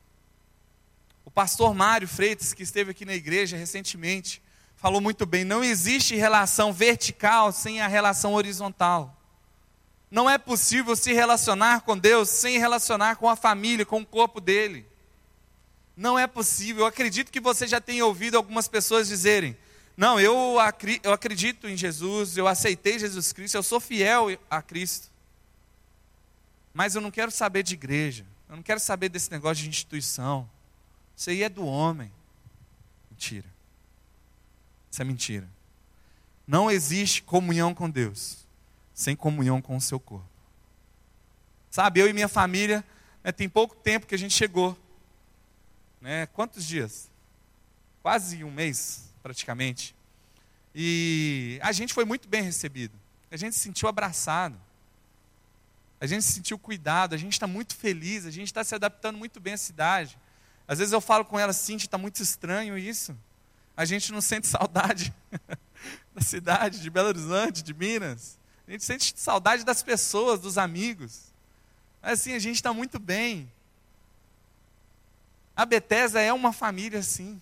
pastor 1.38 1.73
Mário 1.73 2.09
Freitas, 2.09 2.52
que 2.52 2.64
esteve 2.64 2.90
aqui 2.90 3.05
na 3.05 3.14
igreja 3.14 3.57
recentemente, 3.57 4.43
falou 4.75 5.00
muito 5.00 5.25
bem: 5.25 5.45
não 5.45 5.62
existe 5.62 6.17
relação 6.17 6.73
vertical 6.73 7.52
sem 7.52 7.81
a 7.81 7.87
relação 7.87 8.35
horizontal. 8.35 9.18
Não 10.11 10.29
é 10.29 10.38
possível 10.38 10.97
se 10.97 11.12
relacionar 11.12 11.83
com 11.83 11.97
Deus 11.97 12.31
sem 12.31 12.59
relacionar 12.59 13.17
com 13.17 13.29
a 13.29 13.37
família, 13.37 13.85
com 13.85 14.00
o 14.00 14.07
corpo 14.07 14.41
dele. 14.41 14.87
Não 15.97 16.19
é 16.19 16.27
possível. 16.27 16.83
Eu 16.83 16.87
acredito 16.87 17.31
que 17.31 17.41
você 17.41 17.67
já 17.67 17.81
tenha 17.81 18.07
ouvido 18.07 18.37
algumas 18.37 18.67
pessoas 18.69 19.09
dizerem: 19.09 19.57
Não, 19.97 20.19
eu, 20.19 20.57
eu 21.03 21.12
acredito 21.12 21.69
em 21.69 21.77
Jesus, 21.77 22.37
eu 22.37 22.47
aceitei 22.47 22.99
Jesus 22.99 23.33
Cristo, 23.33 23.57
eu 23.57 23.62
sou 23.62 23.81
fiel 23.81 24.29
a 24.49 24.62
Cristo. 24.62 25.11
Mas 26.73 26.95
eu 26.95 27.00
não 27.00 27.11
quero 27.11 27.31
saber 27.31 27.62
de 27.62 27.75
igreja, 27.75 28.25
eu 28.49 28.57
não 28.57 28.62
quero 28.62 28.81
saber 28.81 29.11
desse 29.11 29.31
negócio 29.31 29.62
de 29.62 29.69
instituição. 29.69 30.49
Isso 31.15 31.29
aí 31.29 31.43
é 31.43 31.49
do 31.49 31.67
homem. 31.67 32.11
Mentira. 33.11 33.49
Isso 34.91 35.03
é 35.03 35.05
mentira. 35.05 35.49
Não 36.47 36.71
existe 36.71 37.23
comunhão 37.23 37.75
com 37.75 37.91
Deus 37.91 38.48
sem 38.99 39.14
comunhão 39.14 39.62
com 39.62 39.76
o 39.76 39.81
seu 39.81 40.00
corpo. 40.00 40.28
Sabe, 41.71 42.00
eu 42.00 42.09
e 42.09 42.12
minha 42.12 42.26
família, 42.26 42.85
né, 43.23 43.31
tem 43.31 43.49
pouco 43.49 43.76
tempo 43.76 44.09
que 44.09 44.14
a 44.14 44.19
gente 44.19 44.35
chegou. 44.35 44.76
Né, 46.00 46.26
quantos 46.26 46.67
dias? 46.67 47.09
Quase 48.02 48.43
um 48.43 48.50
mês, 48.50 49.14
praticamente. 49.23 49.95
E 50.75 51.61
a 51.62 51.71
gente 51.71 51.95
foi 51.95 52.05
muito 52.05 52.26
bem 52.26 52.43
recebido. 52.43 52.93
A 53.31 53.37
gente 53.37 53.55
se 53.55 53.61
sentiu 53.61 53.88
abraçado. 53.88 54.61
A 56.00 56.07
gente 56.07 56.25
se 56.25 56.33
sentiu 56.33 56.59
cuidado. 56.59 57.14
A 57.14 57.19
gente 57.19 57.35
está 57.35 57.47
muito 57.47 57.76
feliz. 57.76 58.26
A 58.26 58.33
gente 58.33 58.49
está 58.49 58.64
se 58.64 58.75
adaptando 58.75 59.17
muito 59.17 59.38
bem 59.38 59.55
à 59.55 59.59
cidade. 59.59 60.19
Às 60.67 60.81
vezes 60.81 60.93
eu 60.93 61.00
falo 61.00 61.25
com 61.25 61.38
ela 61.38 61.50
assim, 61.50 61.76
está 61.76 61.97
muito 61.97 62.21
estranho 62.21 62.76
isso. 62.76 63.17
A 63.76 63.85
gente 63.85 64.11
não 64.11 64.21
sente 64.21 64.49
saudade 64.49 65.14
da 66.12 66.21
cidade, 66.21 66.81
de 66.81 66.90
Belo 66.90 67.07
Horizonte, 67.07 67.62
de 67.62 67.73
Minas. 67.73 68.38
A 68.69 68.71
gente 68.71 68.85
sente 68.85 69.15
saudade 69.17 69.65
das 69.65 69.83
pessoas, 69.83 70.41
dos 70.41 70.59
amigos. 70.59 71.33
Mas 72.03 72.21
assim, 72.21 72.35
a 72.35 72.39
gente 72.39 72.57
está 72.57 72.71
muito 72.71 72.99
bem. 72.99 73.51
A 75.57 75.65
Bethesda 75.65 76.21
é 76.21 76.31
uma 76.35 76.53
família 76.53 76.99
assim. 76.99 77.41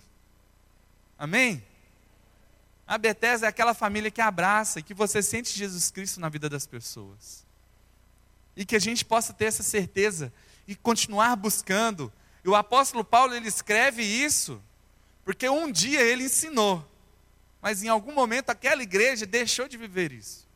Amém? 1.19 1.61
A 2.87 2.97
Bethesda 2.97 3.45
é 3.45 3.49
aquela 3.49 3.73
família 3.73 4.09
que 4.09 4.21
abraça 4.21 4.79
e 4.79 4.83
que 4.83 4.93
você 4.93 5.21
sente 5.21 5.53
Jesus 5.53 5.91
Cristo 5.91 6.21
na 6.21 6.29
vida 6.29 6.49
das 6.49 6.65
pessoas. 6.65 7.45
E 8.55 8.65
que 8.65 8.77
a 8.77 8.79
gente 8.79 9.03
possa 9.03 9.33
ter 9.33 9.45
essa 9.45 9.63
certeza 9.63 10.31
e 10.65 10.77
continuar 10.77 11.35
buscando. 11.35 12.11
E 12.41 12.47
o 12.47 12.55
apóstolo 12.55 13.03
Paulo 13.03 13.35
ele 13.35 13.49
escreve 13.49 14.01
isso 14.01 14.63
porque 15.25 15.49
um 15.49 15.69
dia 15.69 15.99
ele 15.99 16.23
ensinou, 16.23 16.89
mas 17.61 17.83
em 17.83 17.89
algum 17.89 18.13
momento 18.13 18.49
aquela 18.49 18.81
igreja 18.81 19.25
deixou 19.25 19.67
de 19.67 19.75
viver 19.75 20.13
isso. 20.13 20.46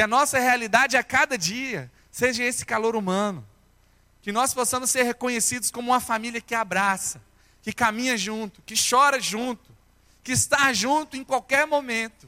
Que 0.00 0.04
a 0.04 0.06
nossa 0.06 0.38
realidade 0.38 0.96
a 0.96 1.04
cada 1.04 1.36
dia 1.36 1.92
seja 2.10 2.42
esse 2.42 2.64
calor 2.64 2.96
humano. 2.96 3.46
Que 4.22 4.32
nós 4.32 4.54
possamos 4.54 4.88
ser 4.88 5.02
reconhecidos 5.02 5.70
como 5.70 5.90
uma 5.90 6.00
família 6.00 6.40
que 6.40 6.54
abraça, 6.54 7.20
que 7.60 7.70
caminha 7.70 8.16
junto, 8.16 8.62
que 8.62 8.74
chora 8.74 9.20
junto, 9.20 9.70
que 10.24 10.32
está 10.32 10.72
junto 10.72 11.18
em 11.18 11.22
qualquer 11.22 11.66
momento. 11.66 12.26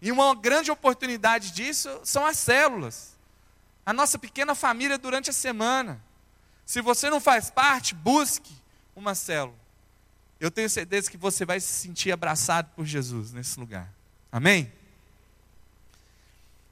E 0.00 0.10
uma 0.10 0.34
grande 0.34 0.70
oportunidade 0.70 1.50
disso 1.50 2.00
são 2.04 2.24
as 2.24 2.38
células. 2.38 3.18
A 3.84 3.92
nossa 3.92 4.18
pequena 4.18 4.54
família 4.54 4.96
durante 4.96 5.28
a 5.28 5.34
semana. 5.34 6.02
Se 6.64 6.80
você 6.80 7.10
não 7.10 7.20
faz 7.20 7.50
parte, 7.50 7.94
busque 7.94 8.56
uma 8.96 9.14
célula. 9.14 9.58
Eu 10.40 10.50
tenho 10.50 10.70
certeza 10.70 11.10
que 11.10 11.18
você 11.18 11.44
vai 11.44 11.60
se 11.60 11.70
sentir 11.70 12.10
abraçado 12.12 12.70
por 12.74 12.86
Jesus 12.86 13.30
nesse 13.30 13.60
lugar. 13.60 13.92
Amém? 14.32 14.79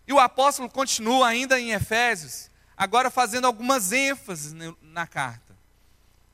E 0.09 0.13
o 0.13 0.19
apóstolo 0.19 0.71
continua 0.71 1.29
ainda 1.29 1.61
em 1.61 1.73
Efésios, 1.73 2.51
agora 2.75 3.11
fazendo 3.11 3.47
algumas 3.47 3.93
ênfases 3.93 4.55
na 4.81 5.07
carta. 5.07 5.55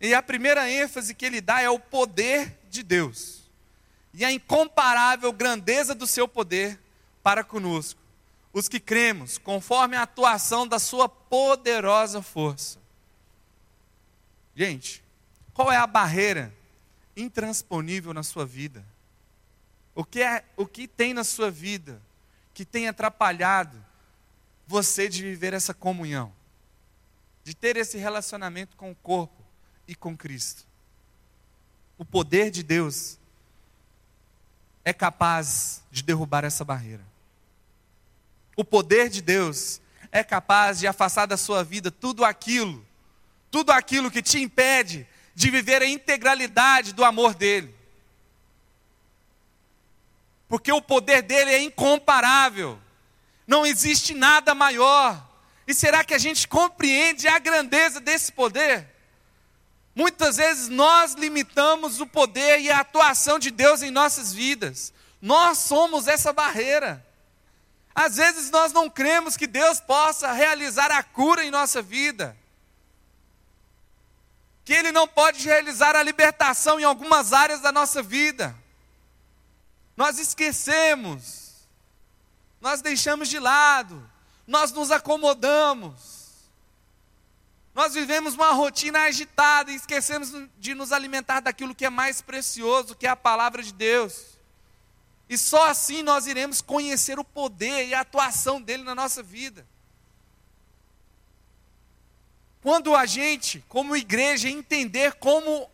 E 0.01 0.15
a 0.15 0.23
primeira 0.23 0.71
ênfase 0.71 1.13
que 1.13 1.27
ele 1.27 1.41
dá 1.41 1.61
é 1.61 1.69
o 1.69 1.81
poder 1.81 2.57
de 2.71 2.85
Deus 2.85 3.43
e 4.13 4.25
a 4.25 4.31
incomparável 4.31 5.33
grandeza 5.33 5.93
do 5.93 6.07
seu 6.07 6.29
poder 6.29 6.79
para 7.21 7.43
conosco, 7.43 8.01
os 8.53 8.69
que 8.69 8.79
cremos, 8.79 9.39
conforme 9.39 9.97
a 9.97 10.03
atuação 10.03 10.69
da 10.69 10.79
sua 10.79 11.09
poderosa 11.09 12.23
força. 12.23 12.79
Gente, 14.55 15.03
qual 15.53 15.73
é 15.73 15.77
a 15.77 15.87
barreira 15.87 16.55
intransponível 17.17 18.15
na 18.15 18.23
sua 18.23 18.47
vida? 18.47 18.87
O 19.97 20.05
que, 20.05 20.23
é, 20.23 20.45
o 20.57 20.65
que 20.65 20.87
tem 20.87 21.13
na 21.13 21.25
sua 21.25 21.51
vida 21.51 22.01
que 22.55 22.65
tem 22.65 22.87
atrapalhado 22.87 23.85
você 24.67 25.09
de 25.09 25.23
viver 25.23 25.53
essa 25.53 25.75
comunhão, 25.75 26.33
de 27.43 27.55
ter 27.55 27.77
esse 27.77 27.99
relacionamento 27.99 28.77
com 28.77 28.93
o 28.93 28.95
corpo 28.95 29.43
e 29.87 29.95
com 29.95 30.17
Cristo. 30.17 30.65
O 31.99 32.05
poder 32.05 32.51
de 32.51 32.63
Deus 32.63 33.19
é 34.85 34.93
capaz 34.93 35.83
de 35.91 36.03
derrubar 36.03 36.45
essa 36.45 36.65
barreira. 36.65 37.05
O 38.57 38.65
poder 38.65 39.09
de 39.09 39.21
Deus 39.21 39.81
é 40.13 40.23
capaz 40.23 40.79
de 40.79 40.87
afastar 40.87 41.27
da 41.27 41.37
sua 41.37 41.65
vida 41.65 41.91
tudo 41.91 42.25
aquilo, 42.25 42.87
tudo 43.51 43.73
aquilo 43.73 44.11
que 44.11 44.23
te 44.23 44.39
impede 44.39 45.07
de 45.35 45.51
viver 45.51 45.83
a 45.83 45.89
integralidade 45.89 46.93
do 46.93 47.05
amor 47.05 47.35
dele 47.35 47.74
porque 50.55 50.71
o 50.71 50.81
poder 50.81 51.21
dele 51.21 51.51
é 51.51 51.61
incomparável, 51.65 52.81
não 53.45 53.67
existe 53.67 54.15
nada 54.15 54.55
maior. 54.55 55.21
E 55.67 55.75
será 55.75 56.05
que 56.05 56.15
a 56.15 56.19
gente 56.19 56.47
compreende 56.47 57.27
a 57.27 57.41
grandeza 57.41 57.99
desse 57.99 58.31
poder? 58.31 58.89
Muitas 59.97 60.37
vezes 60.37 60.69
nós 60.69 61.15
limitamos 61.15 62.01
o 62.01 62.07
poder 62.07 62.61
e 62.61 62.71
a 62.71 62.79
atuação 62.79 63.37
de 63.37 63.51
Deus 63.51 63.83
em 63.83 63.91
nossas 63.91 64.33
vidas, 64.33 64.93
nós 65.21 65.59
somos 65.59 66.07
essa 66.07 66.33
barreira. 66.33 67.05
Às 67.93 68.15
vezes 68.15 68.49
nós 68.53 68.73
não 68.73 68.89
cremos 68.89 69.37
que 69.37 69.49
Deus 69.49 69.81
possa 69.81 70.31
realizar 70.31 70.93
a 70.93 71.03
cura 71.03 71.45
em 71.45 71.51
nossa 71.51 71.83
vida, 71.83 72.37
que 74.65 74.73
Ele 74.73 74.93
não 74.93 75.09
pode 75.09 75.45
realizar 75.45 75.97
a 75.97 76.03
libertação 76.05 76.79
em 76.79 76.85
algumas 76.85 77.33
áreas 77.33 77.61
da 77.61 77.73
nossa 77.73 78.01
vida. 78.01 78.55
Nós 79.97 80.19
esquecemos, 80.19 81.69
nós 82.61 82.81
deixamos 82.81 83.29
de 83.29 83.39
lado, 83.39 84.11
nós 84.47 84.73
nos 84.73 84.91
acomodamos, 84.91 86.25
nós 87.75 87.95
vivemos 87.95 88.35
uma 88.35 88.53
rotina 88.53 89.01
agitada 89.01 89.73
e 89.73 89.77
esquecemos 89.77 90.33
de 90.59 90.75
nos 90.75 90.93
alimentar 90.93 91.41
daquilo 91.41 91.75
que 91.75 91.85
é 91.85 91.91
mais 91.91 92.21
precioso, 92.21 92.95
que 92.95 93.07
é 93.07 93.11
a 93.11 93.17
palavra 93.17 93.63
de 93.63 93.73
Deus. 93.73 94.35
E 95.29 95.37
só 95.37 95.69
assim 95.69 96.03
nós 96.03 96.27
iremos 96.27 96.61
conhecer 96.61 97.19
o 97.19 97.25
poder 97.25 97.89
e 97.89 97.95
a 97.95 98.01
atuação 98.01 98.63
dele 98.63 98.85
na 98.85 98.95
nossa 98.95 99.23
vida. 99.23 99.67
Quando 102.63 102.95
a 102.95 103.05
gente, 103.07 103.65
como 103.69 103.97
igreja, 103.97 104.49
entender 104.49 105.15
como 105.15 105.69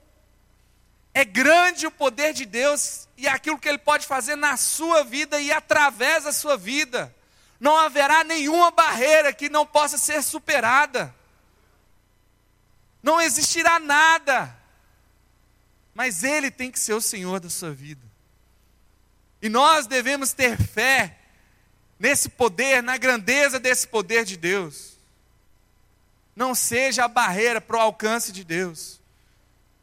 é 1.13 1.25
grande 1.25 1.87
o 1.87 1.91
poder 1.91 2.33
de 2.33 2.47
Deus 2.47 3.09
e 3.17 3.27
aquilo 3.27 3.59
que 3.59 3.69
Ele 3.69 3.79
pode 3.79 4.07
fazer 4.07 4.37
na 4.37 4.57
sua 4.57 5.03
vida 5.03 5.41
e 5.41 5.51
através 5.51 6.25
da 6.25 6.33
sua 6.33 6.57
vida. 6.57 7.15
Não 7.59 7.77
haverá 7.77 8.25
nenhuma 8.25 8.71
barreira 8.71 9.33
que 9.33 9.49
não 9.49 9.67
possa 9.67 9.99
ser 9.99 10.23
superada. 10.23 11.15
Não 13.03 13.21
existirá 13.21 13.79
nada. 13.79 14.57
Mas 15.95 16.23
Ele 16.23 16.51
tem 16.51 16.71
que 16.71 16.79
ser 16.79 16.95
o 16.95 17.01
Senhor 17.01 17.41
da 17.41 17.51
sua 17.51 17.73
vida. 17.73 18.01
E 19.43 19.49
nós 19.49 19.87
devemos 19.87 20.33
ter 20.33 20.57
fé 20.57 21.19
nesse 21.99 22.29
poder, 22.29 22.83
na 22.83 22.97
grandeza 22.97 23.59
desse 23.59 23.87
poder 23.87 24.25
de 24.25 24.37
Deus. 24.37 24.97
Não 26.37 26.55
seja 26.55 27.05
a 27.05 27.09
barreira 27.09 27.61
para 27.61 27.77
o 27.77 27.81
alcance 27.81 28.33
de 28.33 28.45
Deus. 28.45 29.00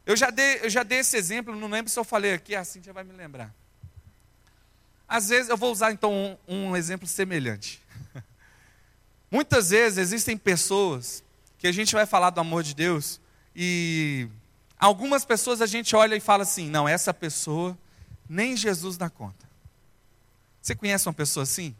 Eu 0.08 0.16
já, 0.16 0.30
dei, 0.30 0.60
eu 0.62 0.70
já 0.70 0.82
dei 0.82 1.00
esse 1.00 1.18
exemplo, 1.18 1.54
não 1.54 1.68
lembro 1.68 1.92
se 1.92 1.98
eu 1.98 2.02
falei 2.02 2.32
aqui, 2.32 2.56
a 2.56 2.64
Cintia 2.64 2.94
vai 2.94 3.04
me 3.04 3.12
lembrar. 3.12 3.54
Às 5.06 5.28
vezes, 5.28 5.50
eu 5.50 5.56
vou 5.56 5.70
usar 5.70 5.92
então 5.92 6.10
um, 6.48 6.70
um 6.70 6.74
exemplo 6.74 7.06
semelhante. 7.06 7.78
Muitas 9.30 9.68
vezes 9.68 9.98
existem 9.98 10.38
pessoas 10.38 11.22
que 11.58 11.66
a 11.66 11.72
gente 11.72 11.94
vai 11.94 12.06
falar 12.06 12.30
do 12.30 12.40
amor 12.40 12.62
de 12.62 12.74
Deus 12.74 13.20
e 13.54 14.26
algumas 14.78 15.26
pessoas 15.26 15.60
a 15.60 15.66
gente 15.66 15.94
olha 15.94 16.16
e 16.16 16.20
fala 16.20 16.42
assim: 16.42 16.70
não, 16.70 16.88
essa 16.88 17.12
pessoa 17.12 17.76
nem 18.26 18.56
Jesus 18.56 18.96
dá 18.96 19.10
conta. 19.10 19.46
Você 20.62 20.74
conhece 20.74 21.06
uma 21.06 21.12
pessoa 21.12 21.42
assim? 21.42 21.76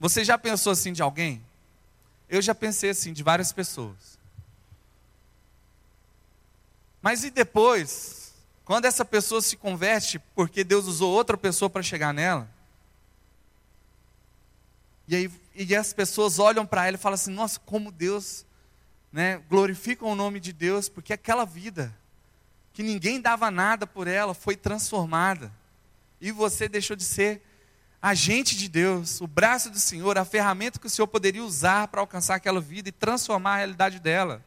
Você 0.00 0.24
já 0.24 0.38
pensou 0.38 0.72
assim 0.72 0.94
de 0.94 1.02
alguém? 1.02 1.44
Eu 2.30 2.40
já 2.40 2.54
pensei 2.54 2.88
assim 2.88 3.12
de 3.12 3.22
várias 3.22 3.52
pessoas. 3.52 4.17
Mas 7.08 7.24
e 7.24 7.30
depois? 7.30 8.34
Quando 8.66 8.84
essa 8.84 9.02
pessoa 9.02 9.40
se 9.40 9.56
converte 9.56 10.18
porque 10.34 10.62
Deus 10.62 10.84
usou 10.84 11.10
outra 11.10 11.38
pessoa 11.38 11.70
para 11.70 11.82
chegar 11.82 12.12
nela? 12.12 12.46
E 15.08 15.16
aí 15.16 15.30
e 15.54 15.74
as 15.74 15.94
pessoas 15.94 16.38
olham 16.38 16.66
para 16.66 16.86
ela 16.86 16.98
e 16.98 17.00
falam 17.00 17.14
assim: 17.14 17.32
nossa, 17.32 17.58
como 17.60 17.90
Deus, 17.90 18.44
né, 19.10 19.40
glorificam 19.48 20.08
o 20.08 20.14
nome 20.14 20.38
de 20.38 20.52
Deus, 20.52 20.90
porque 20.90 21.14
aquela 21.14 21.46
vida 21.46 21.96
que 22.74 22.82
ninguém 22.82 23.22
dava 23.22 23.50
nada 23.50 23.86
por 23.86 24.06
ela 24.06 24.34
foi 24.34 24.54
transformada. 24.54 25.50
E 26.20 26.30
você 26.30 26.68
deixou 26.68 26.94
de 26.94 27.04
ser 27.04 27.40
agente 28.02 28.54
de 28.54 28.68
Deus, 28.68 29.22
o 29.22 29.26
braço 29.26 29.70
do 29.70 29.78
Senhor, 29.78 30.18
a 30.18 30.26
ferramenta 30.26 30.78
que 30.78 30.86
o 30.86 30.90
Senhor 30.90 31.08
poderia 31.08 31.42
usar 31.42 31.88
para 31.88 32.02
alcançar 32.02 32.34
aquela 32.34 32.60
vida 32.60 32.90
e 32.90 32.92
transformar 32.92 33.54
a 33.54 33.56
realidade 33.56 33.98
dela. 33.98 34.44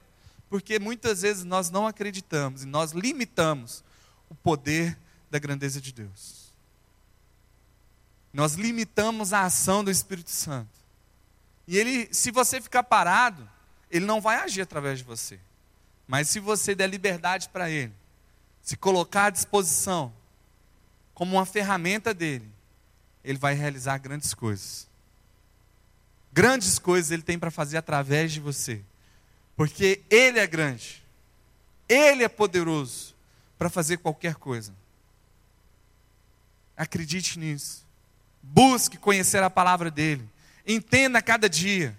Porque 0.52 0.78
muitas 0.80 1.22
vezes 1.22 1.46
nós 1.46 1.70
não 1.70 1.88
acreditamos 1.88 2.64
e 2.64 2.66
nós 2.66 2.92
limitamos 2.92 3.86
o 4.30 4.36
poder 4.36 4.98
da 5.30 5.40
grandeza 5.40 5.80
de 5.80 5.94
Deus. 5.94 6.52
Nós 8.34 8.56
limitamos 8.56 9.32
a 9.32 9.44
ação 9.46 9.82
do 9.82 9.90
Espírito 9.90 10.30
Santo. 10.30 10.70
E 11.66 11.78
ele, 11.78 12.14
se 12.14 12.32
você 12.32 12.60
ficar 12.60 12.84
parado, 12.84 13.50
ele 13.90 14.06
não 14.06 14.20
vai 14.20 14.40
agir 14.40 14.60
através 14.60 15.00
de 15.00 15.06
você. 15.06 15.40
Mas 16.06 16.28
se 16.28 16.42
você 16.42 16.76
der 16.76 16.88
liberdade 16.88 17.48
para 17.48 17.70
ele, 17.70 17.94
se 18.62 18.76
colocar 18.76 19.28
à 19.28 19.30
disposição 19.30 20.12
como 21.14 21.38
uma 21.38 21.46
ferramenta 21.46 22.14
dele, 22.14 22.52
ele 23.24 23.38
vai 23.38 23.54
realizar 23.54 23.98
grandes 24.00 24.34
coisas. 24.34 24.86
Grandes 26.34 26.78
coisas 26.78 27.10
ele 27.10 27.24
tem 27.24 27.40
para 27.40 27.52
fazer 27.52 27.78
através 27.78 28.34
de 28.34 28.42
você. 28.42 28.84
Porque 29.56 30.02
ele 30.10 30.40
é 30.40 30.48
grande. 30.48 31.04
Ele 31.88 32.24
é 32.24 32.30
poderoso 32.30 33.14
para 33.58 33.70
fazer 33.70 33.98
qualquer 33.98 34.36
coisa. 34.36 34.74
Acredite 36.76 37.38
nisso. 37.38 37.86
Busque 38.42 38.98
conhecer 38.98 39.44
a 39.44 39.50
palavra 39.50 39.92
dele. 39.92 40.28
Entenda 40.66 41.22
cada 41.22 41.50
dia. 41.50 41.98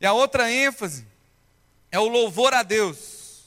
E 0.00 0.06
a 0.06 0.12
outra 0.12 0.50
ênfase 0.50 1.06
é 1.90 1.98
o 1.98 2.06
louvor 2.06 2.54
a 2.54 2.62
Deus. 2.62 3.42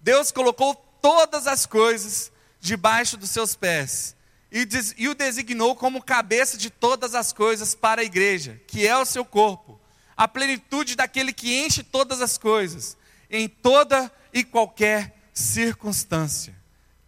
Deus 0.00 0.30
colocou 0.30 0.74
todas 1.00 1.46
as 1.46 1.64
coisas 1.64 2.30
debaixo 2.60 3.16
dos 3.16 3.30
seus 3.30 3.54
pés 3.54 4.14
e, 4.52 4.66
e, 4.98 5.08
o 5.08 5.14
designou 5.14 5.76
como 5.76 6.02
cabeça 6.02 6.58
de 6.58 6.70
todas 6.70 7.14
as 7.14 7.32
coisas 7.32 7.74
para 7.74 8.02
a 8.02 8.04
igreja, 8.04 8.60
que 8.66 8.86
é 8.86 8.96
o 8.96 9.04
seu 9.04 9.24
corpo, 9.24 9.79
a 10.20 10.28
plenitude 10.28 10.96
daquele 10.96 11.32
que 11.32 11.64
enche 11.64 11.82
todas 11.82 12.20
as 12.20 12.36
coisas, 12.36 12.94
em 13.30 13.48
toda 13.48 14.12
e 14.34 14.44
qualquer 14.44 15.16
circunstância. 15.32 16.54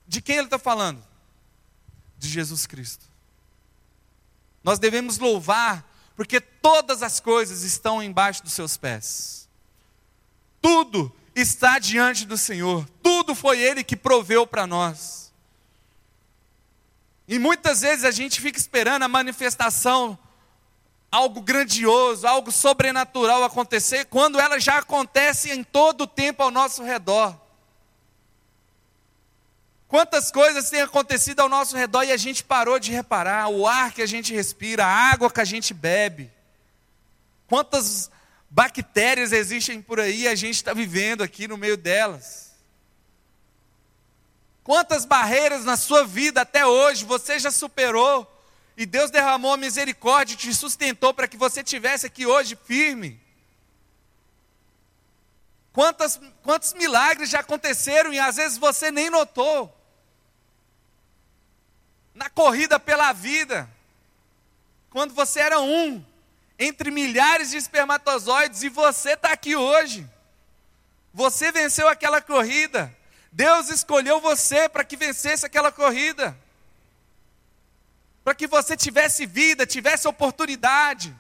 De 0.09 0.23
quem 0.23 0.37
ele 0.37 0.47
está 0.47 0.59
falando? 0.59 1.05
De 2.17 2.27
Jesus 2.27 2.67
Cristo. 2.67 3.05
Nós 4.65 4.79
devemos 4.79 5.19
louvar, 5.19 5.87
porque 6.17 6.41
todas 6.41 7.03
as 7.03 7.21
coisas 7.21 7.65
estão 7.65 8.03
embaixo 8.03 8.43
dos 8.43 8.55
seus 8.55 8.79
pés. 8.79 9.47
Tudo 10.63 11.15
está 11.35 11.79
diante 11.79 12.25
do 12.25 12.39
Senhor, 12.39 12.89
tudo 13.03 13.35
foi 13.35 13.61
Ele 13.61 13.85
que 13.85 13.95
proveu 13.95 14.47
para 14.47 14.67
nós. 14.67 15.31
E 17.29 17.39
muitas 17.39 17.83
vezes 17.83 18.07
a 18.07 18.11
gente 18.11 18.41
fica 18.41 18.59
esperando 18.59 19.03
a 19.03 19.09
manifestação, 19.09 20.19
algo 21.13 21.43
grandioso, 21.43 22.27
algo 22.27 22.51
sobrenatural 22.51 23.45
acontecer, 23.45 24.07
quando 24.07 24.41
ela 24.41 24.59
já 24.59 24.79
acontece 24.79 25.51
em 25.51 25.63
todo 25.63 26.05
o 26.05 26.07
tempo 26.07 26.43
ao 26.43 26.51
nosso 26.51 26.83
redor. 26.83 27.39
Quantas 29.87 30.33
coisas 30.33 30.71
têm 30.71 30.81
acontecido 30.81 31.41
ao 31.41 31.51
nosso 31.51 31.77
redor 31.77 32.05
e 32.05 32.13
a 32.13 32.17
gente 32.17 32.43
parou 32.43 32.79
de 32.79 32.91
reparar? 32.91 33.51
O 33.51 33.67
ar 33.67 33.93
que 33.93 34.01
a 34.01 34.07
gente 34.07 34.33
respira, 34.33 34.87
a 34.87 35.13
água 35.13 35.31
que 35.31 35.41
a 35.41 35.45
gente 35.45 35.75
bebe. 35.75 36.33
Quantas 37.47 38.11
bactérias 38.49 39.33
existem 39.33 39.83
por 39.83 40.01
aí 40.01 40.23
e 40.23 40.29
a 40.29 40.35
gente 40.35 40.55
está 40.55 40.73
vivendo 40.73 41.23
aqui 41.23 41.47
no 41.47 41.59
meio 41.59 41.77
delas? 41.77 42.53
Quantas 44.65 45.05
barreiras 45.05 45.67
na 45.67 45.77
sua 45.77 46.07
vida 46.07 46.41
até 46.41 46.65
hoje 46.65 47.05
você 47.05 47.39
já 47.39 47.51
superou 47.51 48.27
e 48.77 48.87
Deus 48.87 49.11
derramou 49.11 49.53
a 49.53 49.57
misericórdia 49.57 50.35
e 50.35 50.37
te 50.37 50.55
sustentou 50.55 51.13
para 51.13 51.29
que 51.29 51.37
você 51.37 51.63
tivesse 51.63 52.07
aqui 52.07 52.27
hoje 52.27 52.59
firme? 52.65 53.21
Quantas, 55.73 56.21
quantos 56.43 56.75
milagres 56.75 57.31
já 57.31 57.41
aconteceram 57.41 58.13
e 58.13 58.19
às 58.19 58.37
vezes 58.37 58.59
você 58.59 58.91
nem 58.91 59.09
notou? 59.09 59.73
na 62.15 62.29
corrida 62.29 62.79
pela 62.79 63.13
vida, 63.13 63.69
quando 64.91 65.15
você 65.15 65.41
era 65.41 65.61
um 65.61 66.05
entre 66.59 66.91
milhares 66.91 67.51
de 67.51 67.57
espermatozoides 67.57 68.63
e 68.63 68.69
você 68.69 69.13
está 69.13 69.33
aqui 69.33 69.57
hoje. 69.57 70.09
Você 71.13 71.51
venceu 71.51 71.89
aquela 71.89 72.21
corrida. 72.21 72.95
Deus 73.33 73.69
escolheu 73.71 74.21
você 74.21 74.69
para 74.69 74.85
que 74.85 74.97
vencesse 74.97 75.45
aquela 75.45 75.73
corrida. 75.73 76.37
Para 78.25 78.35
que 78.35 78.47
você 78.47 78.77
tivesse 78.77 79.27
vida, 79.27 79.67
tivesse 79.67 80.07
oportunidade. 80.07 81.15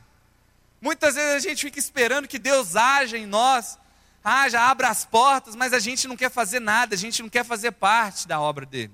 Muitas 0.80 1.14
vezes 1.14 1.44
a 1.44 1.48
gente 1.48 1.62
fica 1.62 1.78
esperando 1.78 2.28
que 2.28 2.38
Deus 2.38 2.76
haja 2.76 3.16
em 3.16 3.26
nós, 3.26 3.78
haja, 4.22 4.60
abra 4.60 4.88
as 4.88 5.04
portas, 5.04 5.54
mas 5.54 5.72
a 5.72 5.78
gente 5.78 6.06
não 6.06 6.16
quer 6.16 6.30
fazer 6.30 6.60
nada, 6.60 6.94
a 6.94 6.98
gente 6.98 7.22
não 7.22 7.28
quer 7.28 7.44
fazer 7.44 7.72
parte 7.72 8.26
da 8.26 8.40
obra 8.40 8.66
dele. 8.66 8.92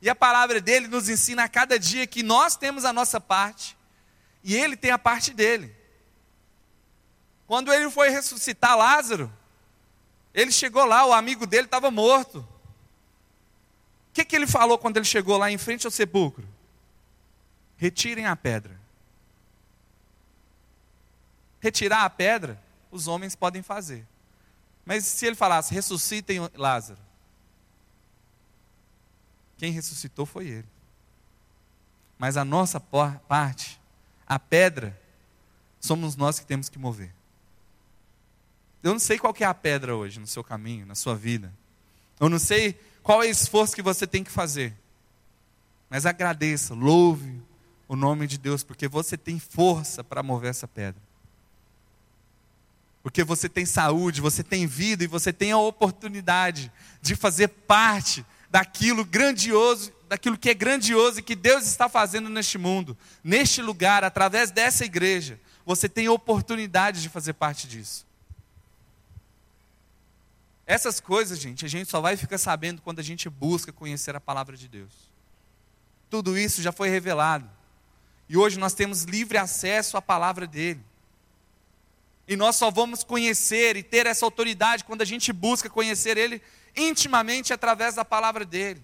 E 0.00 0.08
a 0.08 0.14
palavra 0.14 0.60
dele 0.60 0.86
nos 0.86 1.08
ensina 1.08 1.44
a 1.44 1.48
cada 1.48 1.78
dia 1.78 2.06
que 2.06 2.22
nós 2.22 2.56
temos 2.56 2.84
a 2.84 2.92
nossa 2.92 3.20
parte 3.20 3.76
e 4.42 4.54
ele 4.54 4.76
tem 4.76 4.90
a 4.90 4.98
parte 4.98 5.32
dele. 5.32 5.74
Quando 7.46 7.72
ele 7.72 7.90
foi 7.90 8.10
ressuscitar 8.10 8.76
Lázaro, 8.76 9.32
ele 10.34 10.52
chegou 10.52 10.84
lá, 10.84 11.06
o 11.06 11.12
amigo 11.12 11.46
dele 11.46 11.66
estava 11.66 11.90
morto. 11.90 12.38
O 12.38 14.14
que, 14.14 14.24
que 14.24 14.36
ele 14.36 14.46
falou 14.46 14.76
quando 14.76 14.96
ele 14.96 15.06
chegou 15.06 15.38
lá 15.38 15.50
em 15.50 15.58
frente 15.58 15.86
ao 15.86 15.90
sepulcro? 15.90 16.46
Retirem 17.76 18.26
a 18.26 18.36
pedra. 18.36 18.78
Retirar 21.60 22.04
a 22.04 22.10
pedra, 22.10 22.62
os 22.90 23.08
homens 23.08 23.34
podem 23.34 23.62
fazer. 23.62 24.06
Mas 24.84 25.06
se 25.06 25.26
ele 25.26 25.34
falasse, 25.34 25.72
ressuscitem 25.72 26.40
Lázaro, 26.54 27.00
quem 29.56 29.72
ressuscitou 29.72 30.26
foi 30.26 30.46
Ele. 30.46 30.68
Mas 32.18 32.36
a 32.36 32.44
nossa 32.44 32.78
parte, 32.78 33.80
a 34.26 34.38
pedra, 34.38 35.00
somos 35.80 36.16
nós 36.16 36.38
que 36.38 36.44
temos 36.44 36.68
que 36.68 36.78
mover. 36.78 37.14
Eu 38.82 38.92
não 38.92 38.98
sei 38.98 39.18
qual 39.18 39.34
é 39.40 39.44
a 39.44 39.54
pedra 39.54 39.96
hoje 39.96 40.20
no 40.20 40.26
seu 40.26 40.44
caminho, 40.44 40.84
na 40.84 40.94
sua 40.94 41.16
vida. 41.16 41.50
Eu 42.20 42.28
não 42.28 42.38
sei 42.38 42.78
qual 43.02 43.22
é 43.22 43.26
o 43.26 43.30
esforço 43.30 43.74
que 43.74 43.80
você 43.80 44.06
tem 44.06 44.22
que 44.22 44.30
fazer. 44.30 44.76
Mas 45.88 46.04
agradeça, 46.04 46.74
louve 46.74 47.42
o 47.88 47.96
nome 47.96 48.26
de 48.26 48.38
Deus, 48.38 48.62
porque 48.62 48.88
você 48.88 49.16
tem 49.16 49.38
força 49.38 50.02
para 50.02 50.22
mover 50.22 50.50
essa 50.50 50.66
pedra. 50.66 51.00
Porque 53.02 53.22
você 53.22 53.48
tem 53.48 53.66
saúde, 53.66 54.20
você 54.20 54.42
tem 54.42 54.66
vida 54.66 55.04
e 55.04 55.06
você 55.06 55.32
tem 55.32 55.52
a 55.52 55.58
oportunidade 55.58 56.72
de 57.02 57.14
fazer 57.14 57.48
parte 57.48 58.24
daquilo 58.50 59.04
grandioso, 59.04 59.92
daquilo 60.08 60.38
que 60.38 60.48
é 60.48 60.54
grandioso 60.54 61.18
e 61.18 61.22
que 61.22 61.34
Deus 61.34 61.66
está 61.66 61.88
fazendo 61.88 62.30
neste 62.30 62.56
mundo, 62.56 62.96
neste 63.22 63.60
lugar, 63.60 64.04
através 64.04 64.50
dessa 64.50 64.84
igreja. 64.84 65.38
Você 65.66 65.88
tem 65.88 66.08
oportunidade 66.08 67.02
de 67.02 67.08
fazer 67.08 67.34
parte 67.34 67.66
disso. 67.68 68.06
Essas 70.66 70.98
coisas, 70.98 71.38
gente, 71.38 71.64
a 71.64 71.68
gente 71.68 71.90
só 71.90 72.00
vai 72.00 72.16
ficar 72.16 72.38
sabendo 72.38 72.80
quando 72.80 73.00
a 73.00 73.02
gente 73.02 73.28
busca 73.28 73.70
conhecer 73.70 74.16
a 74.16 74.20
palavra 74.20 74.56
de 74.56 74.66
Deus. 74.66 74.92
Tudo 76.08 76.38
isso 76.38 76.62
já 76.62 76.72
foi 76.72 76.88
revelado. 76.88 77.50
E 78.28 78.36
hoje 78.36 78.58
nós 78.58 78.74
temos 78.74 79.02
livre 79.04 79.36
acesso 79.36 79.96
à 79.96 80.02
palavra 80.02 80.46
dele. 80.46 80.80
E 82.26 82.36
nós 82.36 82.56
só 82.56 82.70
vamos 82.70 83.04
conhecer 83.04 83.76
e 83.76 83.82
ter 83.82 84.06
essa 84.06 84.24
autoridade 84.24 84.84
quando 84.84 85.02
a 85.02 85.04
gente 85.04 85.32
busca 85.32 85.68
conhecer 85.68 86.16
ele 86.16 86.40
intimamente 86.74 87.52
através 87.52 87.94
da 87.94 88.04
palavra 88.04 88.44
dele. 88.44 88.82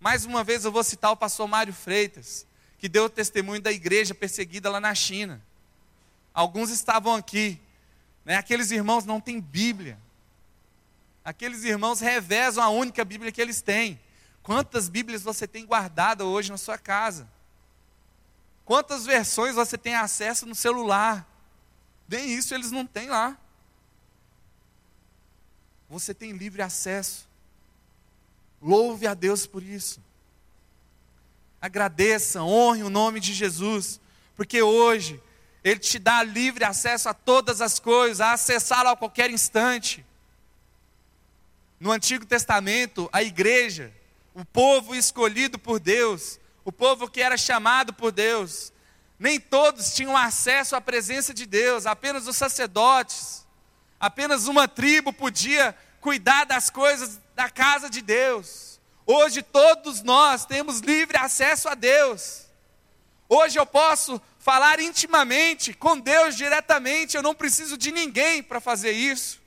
Mais 0.00 0.24
uma 0.24 0.42
vez 0.42 0.64
eu 0.64 0.72
vou 0.72 0.82
citar 0.82 1.12
o 1.12 1.16
pastor 1.16 1.46
Mário 1.46 1.72
Freitas, 1.72 2.46
que 2.78 2.88
deu 2.88 3.04
o 3.04 3.10
testemunho 3.10 3.60
da 3.60 3.70
igreja 3.70 4.14
perseguida 4.14 4.70
lá 4.70 4.80
na 4.80 4.94
China. 4.94 5.40
Alguns 6.32 6.70
estavam 6.70 7.14
aqui, 7.14 7.60
né? 8.24 8.36
aqueles 8.36 8.70
irmãos 8.70 9.04
não 9.04 9.20
têm 9.20 9.38
Bíblia. 9.38 9.98
Aqueles 11.24 11.62
irmãos 11.62 12.00
revezam 12.00 12.64
a 12.64 12.70
única 12.70 13.04
Bíblia 13.04 13.30
que 13.30 13.40
eles 13.40 13.60
têm. 13.60 14.00
Quantas 14.42 14.88
Bíblias 14.88 15.22
você 15.22 15.46
tem 15.46 15.64
guardada 15.64 16.24
hoje 16.24 16.50
na 16.50 16.58
sua 16.58 16.78
casa? 16.78 17.28
Quantas 18.64 19.04
versões 19.04 19.54
você 19.54 19.76
tem 19.76 19.94
acesso 19.94 20.46
no 20.46 20.54
celular? 20.54 21.26
Nem 22.08 22.32
isso 22.32 22.54
eles 22.54 22.70
não 22.70 22.86
têm 22.86 23.08
lá. 23.08 23.36
você 25.88 26.14
tem 26.14 26.32
livre 26.32 26.62
acesso. 26.62 27.28
Louve 28.60 29.06
a 29.06 29.12
Deus 29.12 29.46
por 29.46 29.62
isso. 29.62 30.00
Agradeça, 31.60 32.42
honre 32.42 32.82
o 32.82 32.90
nome 32.90 33.20
de 33.20 33.34
Jesus, 33.34 34.00
porque 34.34 34.62
hoje 34.62 35.20
Ele 35.62 35.78
te 35.78 35.98
dá 35.98 36.22
livre 36.22 36.64
acesso 36.64 37.08
a 37.08 37.14
todas 37.14 37.60
as 37.60 37.78
coisas, 37.78 38.20
a 38.20 38.32
acessá-lo 38.32 38.88
a 38.88 38.96
qualquer 38.96 39.30
instante. 39.30 40.04
No 41.78 41.92
Antigo 41.92 42.24
Testamento, 42.24 43.08
a 43.12 43.22
igreja, 43.22 43.92
o 44.34 44.44
povo 44.44 44.94
escolhido 44.94 45.58
por 45.58 45.78
Deus, 45.78 46.40
o 46.64 46.72
povo 46.72 47.08
que 47.08 47.20
era 47.20 47.36
chamado 47.36 47.92
por 47.92 48.12
Deus, 48.12 48.72
nem 49.18 49.38
todos 49.38 49.94
tinham 49.94 50.16
acesso 50.16 50.74
à 50.74 50.80
presença 50.80 51.32
de 51.32 51.46
Deus, 51.46 51.86
apenas 51.86 52.26
os 52.26 52.36
sacerdotes, 52.36 53.46
apenas 53.98 54.46
uma 54.46 54.66
tribo 54.66 55.12
podia 55.12 55.76
cuidar 56.00 56.44
das 56.44 56.70
coisas 56.70 57.20
da 57.34 57.48
casa 57.48 57.88
de 57.88 58.02
Deus. 58.02 58.80
Hoje 59.06 59.42
todos 59.42 60.02
nós 60.02 60.44
temos 60.44 60.80
livre 60.80 61.16
acesso 61.16 61.68
a 61.68 61.74
Deus. 61.74 62.46
Hoje 63.28 63.58
eu 63.58 63.64
posso 63.64 64.20
falar 64.38 64.80
intimamente 64.80 65.72
com 65.72 65.98
Deus 65.98 66.36
diretamente, 66.36 67.16
eu 67.16 67.22
não 67.22 67.34
preciso 67.34 67.78
de 67.78 67.92
ninguém 67.92 68.42
para 68.42 68.60
fazer 68.60 68.90
isso. 68.90 69.40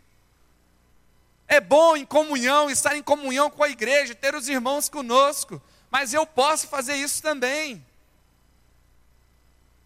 É 1.48 1.62
bom 1.62 1.96
em 1.96 2.06
comunhão, 2.06 2.70
estar 2.70 2.96
em 2.96 3.04
comunhão 3.04 3.50
com 3.50 3.64
a 3.64 3.70
igreja, 3.70 4.16
ter 4.16 4.34
os 4.34 4.48
irmãos 4.48 4.90
conosco, 4.90 5.62
mas 5.98 6.14
eu 6.14 6.26
posso 6.26 6.68
fazer 6.68 6.96
isso 6.96 7.22
também. 7.22 7.82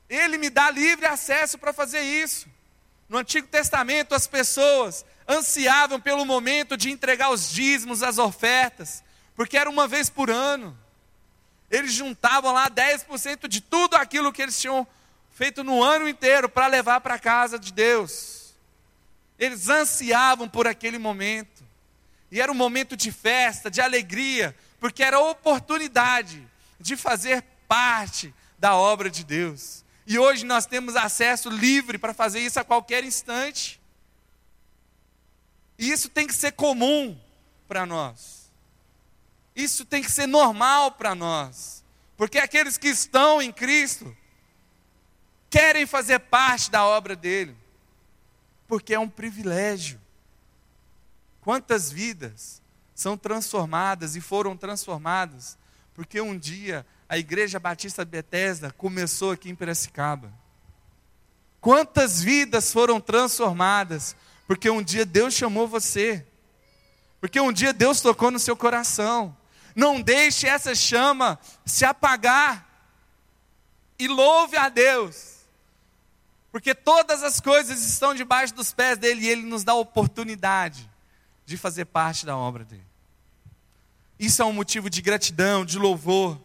Ele 0.10 0.39
me 0.39 0.50
dá 0.50 0.72
livre 0.72 1.06
acesso 1.06 1.56
para 1.56 1.72
fazer 1.72 2.02
isso. 2.02 2.48
No 3.08 3.19
Antigo 3.19 3.48
Testamento, 3.48 4.15
as 4.15 4.26
pessoas 4.26 5.06
ansiavam 5.28 6.02
pelo 6.02 6.26
momento 6.26 6.76
de 6.76 6.89
entregar 6.89 7.30
os 7.30 7.52
dízimos, 7.52 8.02
as 8.02 8.17
ofertas, 8.17 9.04
porque 9.36 9.56
era 9.56 9.69
uma 9.69 9.88
vez 9.88 10.10
por 10.10 10.32
ano. 10.32 10.76
Eles 11.69 11.93
juntavam 11.93 12.54
lá 12.54 12.67
10% 12.72 13.48
de 13.48 13.62
tudo 13.62 13.95
aquilo 13.95 14.34
que 14.34 14.41
eles 14.41 14.60
tinham 14.60 14.88
feito 15.30 15.63
no 15.63 15.84
ano 15.84 16.10
inteiro 16.10 16.50
para 16.50 16.65
levar 16.65 17.02
para 17.02 17.13
a 17.13 17.19
casa 17.19 17.60
de 17.60 17.72
Deus. 17.72 18.56
Eles 19.38 19.69
ansiavam 19.69 20.50
por 20.50 20.65
aquele 20.65 20.98
momento. 20.98 21.63
E 22.32 22.41
era 22.41 22.52
um 22.52 22.56
momento 22.56 22.98
de 22.98 23.12
festa, 23.12 23.69
de 23.69 23.80
alegria, 23.80 24.56
porque 24.80 25.04
era 25.04 25.18
a 25.18 25.30
oportunidade 25.30 26.48
de 26.80 26.96
fazer 26.96 27.44
parte 27.68 28.34
da 28.58 28.76
obra 28.76 29.10
de 29.10 29.24
Deus. 29.24 29.84
E 30.06 30.18
hoje 30.18 30.46
nós 30.46 30.65
temos 30.65 30.96
acesso 30.96 31.50
livre 31.50 31.98
para 31.98 32.13
fazer 32.13 32.39
isso 32.39 32.60
a 32.60 32.63
qualquer 32.63 33.04
instante. 33.04 33.80
E 35.78 35.92
isso 35.92 36.10
tem 36.10 36.26
que 36.26 36.34
ser 36.34 36.54
comum 36.54 37.20
para 37.68 37.86
nós. 37.86 38.52
Isso 39.56 39.86
tem 39.86 40.02
que 40.02 40.12
ser 40.12 40.28
normal 40.28 40.94
para 40.94 41.13
nós. 41.13 41.84
Porque 42.18 42.38
aqueles 42.38 42.78
que 42.78 42.88
estão 42.88 43.42
em 43.42 43.52
Cristo 43.52 44.15
querem 45.50 45.86
fazer 45.86 46.20
parte 46.20 46.70
da 46.72 46.86
obra 46.86 47.15
dele 47.15 47.56
porque 48.70 48.94
é 48.94 49.00
um 49.00 49.10
privilégio. 49.10 50.00
Quantas 51.42 51.92
vidas 51.92 52.62
são 53.00 53.18
transformadas 53.18 54.16
e 54.16 54.22
foram 54.22 54.58
transformadas 54.58 55.58
porque 55.94 56.22
um 56.22 56.38
dia 56.38 56.86
a 57.08 57.18
Igreja 57.18 57.60
Batista 57.60 58.06
Bethesda 58.06 58.72
começou 58.72 59.32
aqui 59.32 59.50
em 59.50 59.56
Piracicaba. 59.56 60.32
Quantas 61.60 62.22
vidas 62.22 62.72
foram 62.72 63.02
transformadas 63.02 64.16
porque 64.48 64.70
um 64.70 64.82
dia 64.82 65.06
Deus 65.06 65.34
chamou 65.34 65.68
você. 65.68 66.26
Porque 67.20 67.40
um 67.40 67.52
dia 67.52 67.74
Deus 67.74 68.00
tocou 68.00 68.32
no 68.32 68.40
seu 68.40 68.56
coração. 68.56 69.36
Não 69.76 70.00
deixe 70.02 70.48
essa 70.48 70.74
chama 70.74 71.38
se 71.66 71.84
apagar. 71.84 72.66
E 73.98 74.08
louve 74.08 74.56
a 74.56 74.70
Deus 74.70 75.40
porque 76.52 76.74
todas 76.74 77.24
as 77.24 77.40
coisas 77.40 77.86
estão 77.86 78.14
debaixo 78.14 78.54
dos 78.54 78.74
pés 78.74 78.98
dele 78.98 79.26
e 79.26 79.30
ele 79.30 79.44
nos 79.44 79.64
dá 79.64 79.74
a 79.74 79.76
oportunidade 79.76 80.90
de 81.46 81.58
fazer 81.58 81.86
parte 81.86 82.26
da 82.26 82.36
obra 82.36 82.64
dele. 82.64 82.88
Isso 84.19 84.41
é 84.41 84.45
um 84.45 84.51
motivo 84.51 84.89
de 84.89 85.01
gratidão, 85.01 85.63
de 85.63 85.79
louvor. 85.79 86.38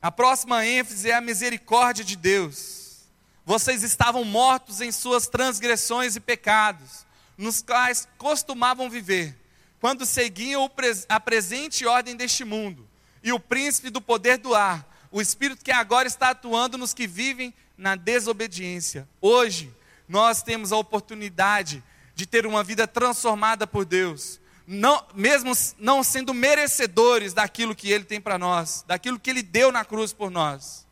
A 0.00 0.10
próxima 0.10 0.64
ênfase 0.64 1.10
é 1.10 1.14
a 1.14 1.20
misericórdia 1.20 2.02
de 2.02 2.16
Deus. 2.16 3.02
Vocês 3.44 3.82
estavam 3.82 4.24
mortos 4.24 4.80
em 4.80 4.90
suas 4.90 5.26
transgressões 5.26 6.16
e 6.16 6.20
pecados, 6.20 7.04
nos 7.36 7.60
quais 7.60 8.08
costumavam 8.16 8.88
viver, 8.88 9.36
quando 9.80 10.06
seguiam 10.06 10.70
a 11.08 11.20
presente 11.20 11.84
ordem 11.84 12.16
deste 12.16 12.44
mundo 12.44 12.88
e 13.22 13.32
o 13.32 13.40
príncipe 13.40 13.90
do 13.90 14.00
poder 14.00 14.38
do 14.38 14.54
ar, 14.54 14.86
o 15.10 15.20
espírito 15.20 15.64
que 15.64 15.70
agora 15.70 16.08
está 16.08 16.30
atuando 16.30 16.78
nos 16.78 16.94
que 16.94 17.06
vivem 17.06 17.52
na 17.76 17.94
desobediência. 17.94 19.08
Hoje, 19.20 19.74
nós 20.08 20.42
temos 20.42 20.72
a 20.72 20.76
oportunidade 20.76 21.82
de 22.18 22.26
ter 22.26 22.46
uma 22.46 22.64
vida 22.64 22.84
transformada 22.88 23.64
por 23.64 23.84
Deus, 23.84 24.40
não, 24.66 25.06
mesmo 25.14 25.52
não 25.78 26.02
sendo 26.02 26.34
merecedores 26.34 27.32
daquilo 27.32 27.76
que 27.76 27.92
Ele 27.92 28.02
tem 28.02 28.20
para 28.20 28.36
nós, 28.36 28.84
daquilo 28.88 29.20
que 29.20 29.30
Ele 29.30 29.40
deu 29.40 29.70
na 29.70 29.84
cruz 29.84 30.12
por 30.12 30.28
nós. 30.28 30.84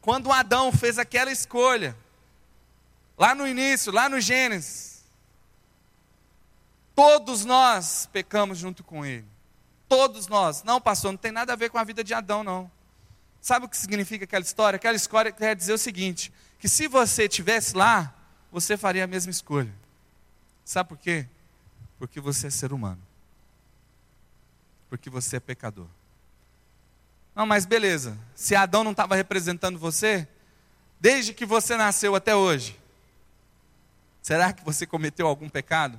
Quando 0.00 0.32
Adão 0.32 0.72
fez 0.72 0.98
aquela 0.98 1.30
escolha, 1.30 1.96
lá 3.16 3.32
no 3.32 3.46
início, 3.46 3.92
lá 3.92 4.08
no 4.08 4.20
Gênesis, 4.20 5.04
todos 6.96 7.44
nós 7.44 8.08
pecamos 8.12 8.58
junto 8.58 8.82
com 8.82 9.06
Ele. 9.06 9.24
Todos 9.88 10.26
nós. 10.26 10.64
Não, 10.64 10.80
pastor, 10.80 11.12
não 11.12 11.16
tem 11.16 11.30
nada 11.30 11.52
a 11.52 11.56
ver 11.56 11.70
com 11.70 11.78
a 11.78 11.84
vida 11.84 12.02
de 12.02 12.12
Adão, 12.12 12.42
não. 12.42 12.68
Sabe 13.40 13.66
o 13.66 13.68
que 13.68 13.76
significa 13.76 14.24
aquela 14.24 14.42
história? 14.42 14.78
Aquela 14.78 14.96
história 14.96 15.30
quer 15.30 15.54
dizer 15.54 15.74
o 15.74 15.78
seguinte: 15.78 16.32
que 16.58 16.68
se 16.68 16.88
você 16.88 17.26
estivesse 17.26 17.76
lá, 17.76 18.12
você 18.50 18.76
faria 18.76 19.04
a 19.04 19.06
mesma 19.06 19.30
escolha. 19.30 19.72
Sabe 20.68 20.90
por 20.90 20.98
quê? 20.98 21.26
Porque 21.98 22.20
você 22.20 22.48
é 22.48 22.50
ser 22.50 22.74
humano. 22.74 23.00
Porque 24.90 25.08
você 25.08 25.36
é 25.36 25.40
pecador. 25.40 25.86
Não, 27.34 27.46
mas 27.46 27.64
beleza. 27.64 28.18
Se 28.34 28.54
Adão 28.54 28.84
não 28.84 28.90
estava 28.90 29.14
representando 29.14 29.78
você, 29.78 30.28
desde 31.00 31.32
que 31.32 31.46
você 31.46 31.74
nasceu 31.74 32.14
até 32.14 32.36
hoje, 32.36 32.78
será 34.20 34.52
que 34.52 34.62
você 34.62 34.86
cometeu 34.86 35.26
algum 35.26 35.48
pecado? 35.48 35.98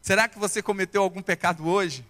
Será 0.00 0.28
que 0.28 0.38
você 0.38 0.62
cometeu 0.62 1.02
algum 1.02 1.20
pecado 1.20 1.66
hoje? 1.66 2.06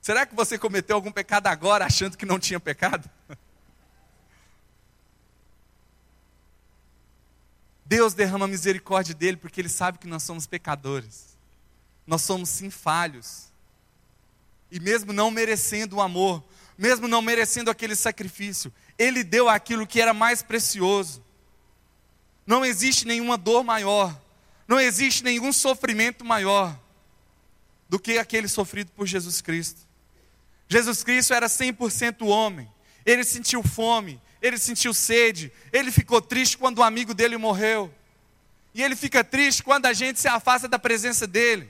Será 0.00 0.24
que 0.24 0.36
você 0.36 0.56
cometeu 0.56 0.94
algum 0.94 1.10
pecado 1.10 1.48
agora 1.48 1.84
achando 1.84 2.16
que 2.16 2.24
não 2.24 2.38
tinha 2.38 2.60
pecado? 2.60 3.10
Deus 7.88 8.12
derrama 8.12 8.44
a 8.44 8.48
misericórdia 8.48 9.14
dele 9.14 9.38
porque 9.38 9.62
ele 9.62 9.68
sabe 9.70 9.96
que 9.98 10.06
nós 10.06 10.22
somos 10.22 10.46
pecadores. 10.46 11.38
Nós 12.06 12.20
somos 12.20 12.50
sim 12.50 12.68
falhos. 12.68 13.50
E 14.70 14.78
mesmo 14.78 15.10
não 15.10 15.30
merecendo 15.30 15.96
o 15.96 16.02
amor, 16.02 16.44
mesmo 16.76 17.08
não 17.08 17.22
merecendo 17.22 17.70
aquele 17.70 17.96
sacrifício, 17.96 18.70
ele 18.98 19.24
deu 19.24 19.48
aquilo 19.48 19.86
que 19.86 20.02
era 20.02 20.12
mais 20.12 20.42
precioso. 20.42 21.24
Não 22.46 22.62
existe 22.62 23.06
nenhuma 23.06 23.38
dor 23.38 23.64
maior, 23.64 24.14
não 24.66 24.78
existe 24.78 25.24
nenhum 25.24 25.50
sofrimento 25.50 26.26
maior 26.26 26.78
do 27.88 27.98
que 27.98 28.18
aquele 28.18 28.48
sofrido 28.48 28.92
por 28.92 29.06
Jesus 29.06 29.40
Cristo. 29.40 29.80
Jesus 30.68 31.02
Cristo 31.02 31.32
era 31.32 31.46
100% 31.46 32.26
homem. 32.26 32.70
Ele 33.06 33.24
sentiu 33.24 33.62
fome, 33.62 34.20
ele 34.40 34.58
sentiu 34.58 34.94
sede, 34.94 35.52
ele 35.72 35.90
ficou 35.90 36.20
triste 36.22 36.56
quando 36.56 36.78
um 36.78 36.82
amigo 36.82 37.12
dele 37.12 37.36
morreu. 37.36 37.92
E 38.74 38.82
ele 38.82 38.94
fica 38.94 39.24
triste 39.24 39.62
quando 39.62 39.86
a 39.86 39.92
gente 39.92 40.20
se 40.20 40.28
afasta 40.28 40.68
da 40.68 40.78
presença 40.78 41.26
dele. 41.26 41.68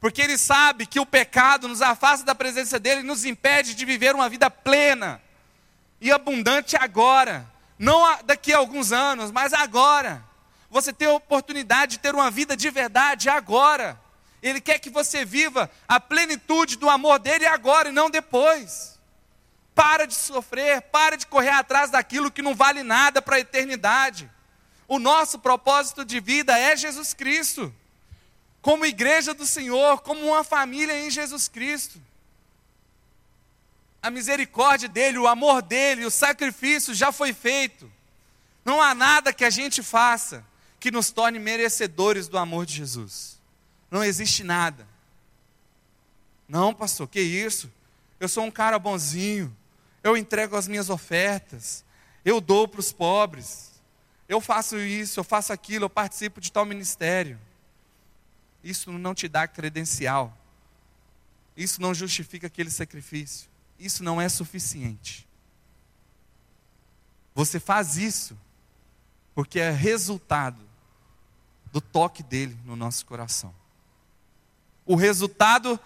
Porque 0.00 0.20
ele 0.20 0.36
sabe 0.36 0.84
que 0.84 1.00
o 1.00 1.06
pecado 1.06 1.66
nos 1.66 1.80
afasta 1.80 2.26
da 2.26 2.34
presença 2.34 2.78
dele 2.78 3.00
e 3.00 3.04
nos 3.04 3.24
impede 3.24 3.74
de 3.74 3.84
viver 3.86 4.14
uma 4.14 4.28
vida 4.28 4.50
plena 4.50 5.22
e 6.00 6.12
abundante 6.12 6.76
agora. 6.76 7.50
Não 7.78 8.02
daqui 8.24 8.52
a 8.52 8.58
alguns 8.58 8.92
anos, 8.92 9.30
mas 9.30 9.54
agora. 9.54 10.22
Você 10.68 10.92
tem 10.92 11.08
a 11.08 11.12
oportunidade 11.12 11.92
de 11.92 11.98
ter 12.00 12.14
uma 12.14 12.30
vida 12.30 12.54
de 12.54 12.68
verdade 12.68 13.30
agora. 13.30 13.98
Ele 14.42 14.60
quer 14.60 14.78
que 14.78 14.90
você 14.90 15.24
viva 15.24 15.70
a 15.88 15.98
plenitude 15.98 16.76
do 16.76 16.90
amor 16.90 17.18
dele 17.18 17.46
agora 17.46 17.88
e 17.88 17.92
não 17.92 18.10
depois. 18.10 18.93
Para 19.74 20.06
de 20.06 20.14
sofrer, 20.14 20.82
para 20.82 21.16
de 21.16 21.26
correr 21.26 21.50
atrás 21.50 21.90
daquilo 21.90 22.30
que 22.30 22.42
não 22.42 22.54
vale 22.54 22.82
nada 22.82 23.20
para 23.20 23.36
a 23.36 23.40
eternidade. 23.40 24.30
O 24.86 24.98
nosso 24.98 25.38
propósito 25.38 26.04
de 26.04 26.20
vida 26.20 26.56
é 26.58 26.76
Jesus 26.76 27.12
Cristo. 27.14 27.74
Como 28.62 28.86
igreja 28.86 29.34
do 29.34 29.44
Senhor, 29.44 30.00
como 30.02 30.26
uma 30.26 30.44
família 30.44 30.98
em 31.06 31.10
Jesus 31.10 31.48
Cristo. 31.48 32.00
a 34.02 34.10
misericórdia 34.10 34.86
dele, 34.86 35.16
o 35.16 35.26
amor 35.26 35.62
dele, 35.62 36.04
o 36.04 36.10
sacrifício 36.10 36.94
já 36.94 37.10
foi 37.10 37.32
feito. 37.32 37.90
Não 38.62 38.80
há 38.80 38.94
nada 38.94 39.32
que 39.32 39.44
a 39.44 39.48
gente 39.50 39.82
faça 39.82 40.44
que 40.78 40.90
nos 40.90 41.10
torne 41.10 41.38
merecedores 41.38 42.28
do 42.28 42.36
amor 42.36 42.66
de 42.66 42.74
Jesus. 42.74 43.40
Não 43.90 44.04
existe 44.04 44.44
nada. 44.44 44.86
Não, 46.46 46.74
pastor, 46.74 47.08
que 47.08 47.18
isso? 47.18 47.72
Eu 48.20 48.28
sou 48.28 48.44
um 48.44 48.50
cara 48.50 48.78
bonzinho. 48.78 49.56
Eu 50.04 50.16
entrego 50.16 50.54
as 50.54 50.68
minhas 50.68 50.90
ofertas. 50.90 51.84
Eu 52.24 52.40
dou 52.40 52.68
para 52.68 52.78
os 52.78 52.92
pobres. 52.92 53.72
Eu 54.28 54.40
faço 54.40 54.78
isso, 54.78 55.18
eu 55.18 55.24
faço 55.24 55.52
aquilo, 55.52 55.86
eu 55.86 55.90
participo 55.90 56.40
de 56.40 56.52
tal 56.52 56.64
ministério. 56.64 57.40
Isso 58.62 58.92
não 58.92 59.14
te 59.14 59.26
dá 59.26 59.48
credencial. 59.48 60.36
Isso 61.56 61.80
não 61.80 61.94
justifica 61.94 62.46
aquele 62.46 62.70
sacrifício. 62.70 63.48
Isso 63.78 64.04
não 64.04 64.20
é 64.20 64.28
suficiente. 64.28 65.26
Você 67.34 67.58
faz 67.58 67.96
isso 67.96 68.38
porque 69.34 69.58
é 69.58 69.70
resultado 69.70 70.62
do 71.72 71.80
toque 71.80 72.22
dele 72.22 72.56
no 72.64 72.76
nosso 72.76 73.04
coração. 73.04 73.54
O 74.86 74.94
resultado 74.94 75.80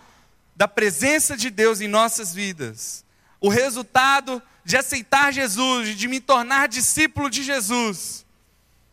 da 0.55 0.69
presença 0.69 1.37
de 1.37 1.51
Deus 1.51 1.81
em 1.81 1.89
nossas 1.89 2.35
vidas. 2.35 3.05
O 3.41 3.49
resultado 3.49 4.43
de 4.65 4.77
aceitar 4.77 5.33
Jesus, 5.33 5.97
de 5.97 6.09
me 6.09 6.21
tornar 6.21 6.69
discípulo 6.69 7.31
de 7.31 7.43
Jesus. 7.43 8.27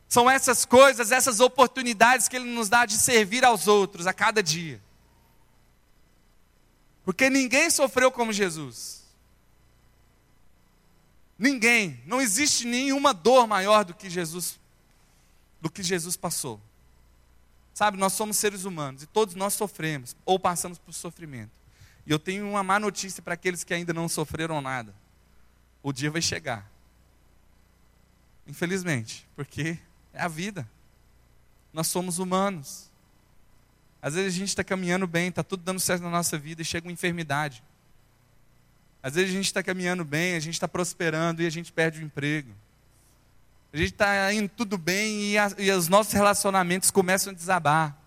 São 0.07 0.29
essas 0.29 0.63
coisas, 0.65 1.11
essas 1.11 1.39
oportunidades 1.39 2.27
que 2.27 2.35
Ele 2.35 2.49
nos 2.51 2.69
dá 2.69 2.85
de 2.85 2.97
servir 2.97 3.43
aos 3.43 3.67
outros 3.67 4.07
a 4.07 4.13
cada 4.13 4.41
dia. 4.41 4.81
Porque 7.03 7.29
ninguém 7.29 7.69
sofreu 7.69 8.11
como 8.11 8.31
Jesus. 8.31 9.03
Ninguém, 11.37 11.99
não 12.05 12.21
existe 12.21 12.65
nenhuma 12.65 13.13
dor 13.13 13.45
maior 13.45 13.83
do 13.83 13.93
que 13.93 14.09
Jesus 14.09 14.59
do 15.65 15.71
que 15.71 15.81
Jesus 15.81 16.15
passou. 16.15 16.61
Sabe, 17.73 17.97
nós 17.97 18.13
somos 18.13 18.37
seres 18.37 18.65
humanos 18.65 19.01
e 19.01 19.07
todos 19.07 19.33
nós 19.33 19.55
sofremos 19.55 20.15
ou 20.23 20.39
passamos 20.39 20.77
por 20.77 20.93
sofrimento. 20.93 21.51
E 22.05 22.11
eu 22.11 22.19
tenho 22.19 22.47
uma 22.47 22.63
má 22.63 22.79
notícia 22.79 23.21
para 23.21 23.33
aqueles 23.33 23.63
que 23.63 23.73
ainda 23.73 23.93
não 23.93 24.07
sofreram 24.07 24.61
nada. 24.61 24.93
O 25.81 25.91
dia 25.91 26.11
vai 26.11 26.21
chegar. 26.21 26.69
Infelizmente, 28.47 29.27
porque 29.35 29.79
é 30.13 30.21
a 30.21 30.27
vida. 30.27 30.67
Nós 31.73 31.87
somos 31.87 32.19
humanos. 32.19 32.91
Às 34.01 34.13
vezes 34.13 34.35
a 34.35 34.37
gente 34.37 34.49
está 34.49 34.63
caminhando 34.63 35.07
bem, 35.07 35.29
está 35.29 35.43
tudo 35.43 35.63
dando 35.63 35.79
certo 35.79 36.03
na 36.03 36.11
nossa 36.11 36.37
vida 36.37 36.61
e 36.61 36.65
chega 36.65 36.87
uma 36.87 36.93
enfermidade. 36.93 37.63
Às 39.01 39.15
vezes 39.15 39.31
a 39.31 39.33
gente 39.33 39.45
está 39.45 39.63
caminhando 39.63 40.05
bem, 40.05 40.35
a 40.35 40.39
gente 40.39 40.53
está 40.53 40.67
prosperando 40.67 41.41
e 41.41 41.47
a 41.47 41.49
gente 41.49 41.71
perde 41.71 41.99
o 41.99 42.03
emprego. 42.03 42.51
A 43.73 43.77
gente 43.77 43.91
está 43.91 44.31
indo 44.31 44.47
tudo 44.47 44.77
bem 44.77 45.31
e, 45.31 45.37
a, 45.37 45.51
e 45.57 45.71
os 45.71 45.87
nossos 45.87 46.13
relacionamentos 46.13 46.91
começam 46.91 47.33
a 47.33 47.35
desabar. 47.35 47.97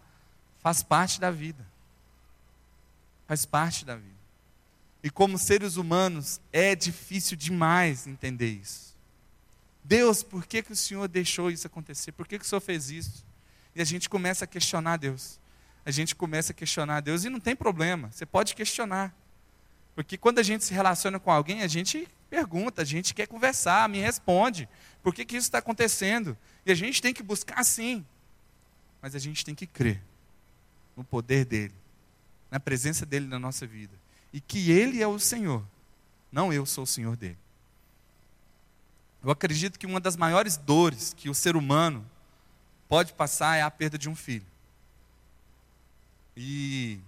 Faz 0.60 0.82
parte 0.82 1.20
da 1.20 1.30
vida. 1.30 1.66
Faz 3.28 3.46
parte 3.46 3.84
da 3.84 3.94
vida. 3.94 4.18
E 5.02 5.10
como 5.10 5.38
seres 5.38 5.76
humanos, 5.76 6.40
é 6.52 6.74
difícil 6.74 7.36
demais 7.36 8.06
entender 8.06 8.48
isso. 8.48 8.96
Deus, 9.84 10.22
por 10.22 10.44
que, 10.46 10.62
que 10.62 10.72
o 10.72 10.76
Senhor 10.76 11.06
deixou 11.06 11.50
isso 11.50 11.66
acontecer? 11.66 12.10
Por 12.12 12.26
que, 12.26 12.38
que 12.38 12.44
o 12.44 12.48
Senhor 12.48 12.60
fez 12.60 12.90
isso? 12.90 13.24
E 13.76 13.80
a 13.80 13.84
gente 13.84 14.08
começa 14.08 14.44
a 14.44 14.48
questionar 14.48 14.96
Deus. 14.96 15.38
A 15.84 15.90
gente 15.90 16.16
começa 16.16 16.52
a 16.52 16.54
questionar 16.54 17.00
Deus 17.00 17.24
e 17.24 17.30
não 17.30 17.38
tem 17.38 17.54
problema, 17.54 18.10
você 18.10 18.26
pode 18.26 18.54
questionar. 18.54 19.14
Porque 19.94 20.16
quando 20.18 20.38
a 20.38 20.42
gente 20.42 20.64
se 20.64 20.74
relaciona 20.74 21.18
com 21.18 21.30
alguém, 21.30 21.62
a 21.62 21.66
gente 21.66 22.08
pergunta, 22.28 22.82
a 22.82 22.84
gente 22.84 23.14
quer 23.14 23.26
conversar, 23.26 23.88
me 23.88 23.98
responde. 23.98 24.68
Por 25.02 25.14
que, 25.14 25.24
que 25.24 25.36
isso 25.36 25.46
está 25.46 25.58
acontecendo? 25.58 26.36
E 26.64 26.72
a 26.72 26.74
gente 26.74 27.00
tem 27.00 27.14
que 27.14 27.22
buscar 27.22 27.64
sim. 27.64 28.04
Mas 29.00 29.14
a 29.14 29.18
gente 29.18 29.44
tem 29.44 29.54
que 29.54 29.66
crer 29.66 30.02
no 30.96 31.04
poder 31.04 31.44
dele, 31.44 31.74
na 32.50 32.58
presença 32.58 33.04
dele 33.04 33.26
na 33.26 33.38
nossa 33.38 33.66
vida. 33.66 33.94
E 34.32 34.40
que 34.40 34.70
ele 34.70 35.02
é 35.02 35.06
o 35.06 35.18
Senhor, 35.18 35.64
não 36.30 36.52
eu 36.52 36.66
sou 36.66 36.84
o 36.84 36.86
Senhor 36.86 37.16
dele. 37.16 37.38
Eu 39.22 39.30
acredito 39.30 39.78
que 39.78 39.86
uma 39.86 39.98
das 39.98 40.16
maiores 40.16 40.56
dores 40.56 41.12
que 41.12 41.28
o 41.28 41.34
ser 41.34 41.56
humano 41.56 42.04
pode 42.88 43.12
passar 43.12 43.56
é 43.56 43.62
a 43.62 43.70
perda 43.70 43.98
de 43.98 44.08
um 44.08 44.14
filho. 44.14 44.46
E 46.36 47.00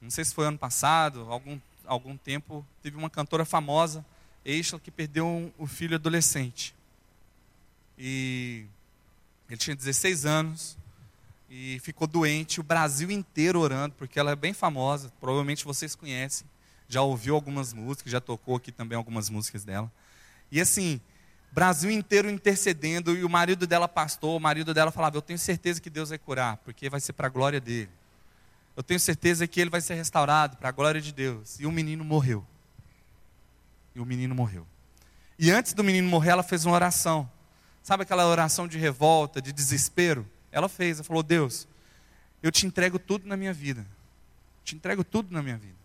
não 0.00 0.10
sei 0.10 0.24
se 0.24 0.34
foi 0.34 0.46
ano 0.46 0.58
passado, 0.58 1.26
algum, 1.28 1.58
algum 1.84 2.16
tempo, 2.16 2.64
teve 2.82 2.96
uma 2.96 3.10
cantora 3.10 3.44
famosa, 3.44 4.04
Eichel, 4.44 4.78
que 4.78 4.90
perdeu 4.90 5.26
um, 5.26 5.52
um 5.58 5.66
filho 5.66 5.96
adolescente. 5.96 6.74
E 7.98 8.64
ele 9.48 9.58
tinha 9.58 9.76
16 9.76 10.24
anos 10.24 10.78
e 11.50 11.80
ficou 11.80 12.06
doente, 12.06 12.60
o 12.60 12.62
Brasil 12.62 13.10
inteiro 13.10 13.58
orando, 13.58 13.96
porque 13.96 14.20
ela 14.20 14.30
é 14.30 14.36
bem 14.36 14.52
famosa, 14.52 15.12
provavelmente 15.20 15.64
vocês 15.64 15.96
conhecem, 15.96 16.46
já 16.88 17.02
ouviu 17.02 17.34
algumas 17.34 17.72
músicas, 17.72 18.12
já 18.12 18.20
tocou 18.20 18.54
aqui 18.54 18.70
também 18.70 18.96
algumas 18.96 19.28
músicas 19.28 19.64
dela. 19.64 19.90
E 20.50 20.60
assim, 20.60 21.00
Brasil 21.50 21.90
inteiro 21.90 22.30
intercedendo, 22.30 23.16
e 23.16 23.24
o 23.24 23.28
marido 23.28 23.66
dela 23.66 23.88
pastor, 23.88 24.36
o 24.36 24.40
marido 24.40 24.72
dela 24.72 24.92
falava: 24.92 25.16
Eu 25.16 25.22
tenho 25.22 25.38
certeza 25.38 25.80
que 25.80 25.90
Deus 25.90 26.10
vai 26.10 26.18
curar, 26.18 26.56
porque 26.58 26.88
vai 26.88 27.00
ser 27.00 27.12
para 27.12 27.26
a 27.26 27.30
glória 27.30 27.60
dele. 27.60 27.90
Eu 28.76 28.82
tenho 28.84 29.00
certeza 29.00 29.46
que 29.46 29.60
ele 29.60 29.70
vai 29.70 29.80
ser 29.80 29.94
restaurado 29.94 30.56
para 30.56 30.68
a 30.68 30.72
glória 30.72 31.00
de 31.00 31.12
Deus. 31.12 31.58
E 31.58 31.66
o 31.66 31.72
menino 31.72 32.04
morreu. 32.04 32.46
E 33.94 34.00
o 34.00 34.06
menino 34.06 34.34
morreu. 34.34 34.64
E 35.38 35.50
antes 35.50 35.72
do 35.72 35.82
menino 35.82 36.08
morrer, 36.08 36.30
ela 36.30 36.42
fez 36.42 36.64
uma 36.64 36.74
oração. 36.74 37.30
Sabe 37.82 38.04
aquela 38.04 38.26
oração 38.26 38.68
de 38.68 38.78
revolta, 38.78 39.42
de 39.42 39.52
desespero? 39.52 40.26
Ela 40.52 40.68
fez, 40.68 40.98
ela 40.98 41.04
falou: 41.04 41.22
Deus, 41.22 41.66
eu 42.42 42.50
te 42.50 42.66
entrego 42.66 42.98
tudo 42.98 43.26
na 43.26 43.36
minha 43.36 43.52
vida. 43.52 43.86
Te 44.64 44.74
entrego 44.74 45.04
tudo 45.04 45.32
na 45.32 45.42
minha 45.42 45.56
vida. 45.56 45.78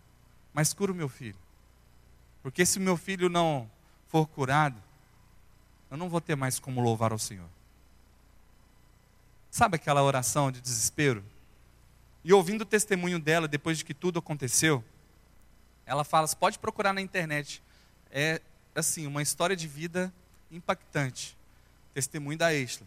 Mas 0.54 0.73
cura 0.73 0.91
o 0.91 0.95
meu 0.95 1.10
filho. 1.10 1.38
Porque 2.41 2.65
se 2.65 2.78
o 2.78 2.82
meu 2.82 2.95
filho 2.97 3.30
não 3.30 3.69
for 4.08 4.28
curado, 4.28 4.82
eu 5.89 5.97
não 5.97 6.10
vou 6.10 6.21
ter 6.21 6.36
mais 6.36 6.60
como 6.60 6.82
louvar 6.82 7.12
ao 7.12 7.19
Senhor. 7.19 7.49
Sabe 9.49 9.75
aquela 9.75 10.04
oração 10.04 10.51
de 10.51 10.62
desespero? 10.62 11.23
E 12.23 12.34
ouvindo 12.34 12.62
o 12.62 12.65
testemunho 12.65 13.19
dela, 13.19 13.47
depois 13.47 13.78
de 13.78 13.86
que 13.86 13.93
tudo 13.93 14.19
aconteceu, 14.19 14.84
ela 15.86 16.04
fala: 16.04 16.28
você 16.28 16.36
pode 16.36 16.60
procurar 16.60 16.93
na 16.93 17.01
internet. 17.01 17.62
É, 18.12 18.41
assim, 18.73 19.08
uma 19.08 19.21
história 19.21 19.56
de 19.56 19.67
vida 19.67 20.13
impactante 20.51 21.36
testemunho 21.95 22.38
da 22.38 22.54
Exla. 22.54 22.86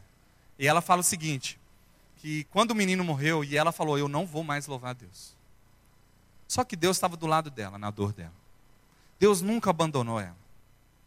E 0.58 0.68
ela 0.68 0.82
fala 0.82 1.00
o 1.00 1.04
seguinte: 1.04 1.58
que 2.18 2.44
quando 2.44 2.72
o 2.72 2.74
menino 2.74 3.02
morreu, 3.04 3.44
e 3.44 3.56
ela 3.56 3.72
falou, 3.72 3.98
eu 3.98 4.08
não 4.08 4.26
vou 4.26 4.44
mais 4.44 4.66
louvar 4.66 4.94
Deus. 4.94 5.34
Só 6.46 6.64
que 6.64 6.76
Deus 6.76 6.96
estava 6.96 7.16
do 7.16 7.26
lado 7.26 7.50
dela, 7.50 7.78
na 7.78 7.90
dor 7.90 8.12
dela. 8.12 8.32
Deus 9.18 9.40
nunca 9.40 9.70
abandonou 9.70 10.20
ela. 10.20 10.36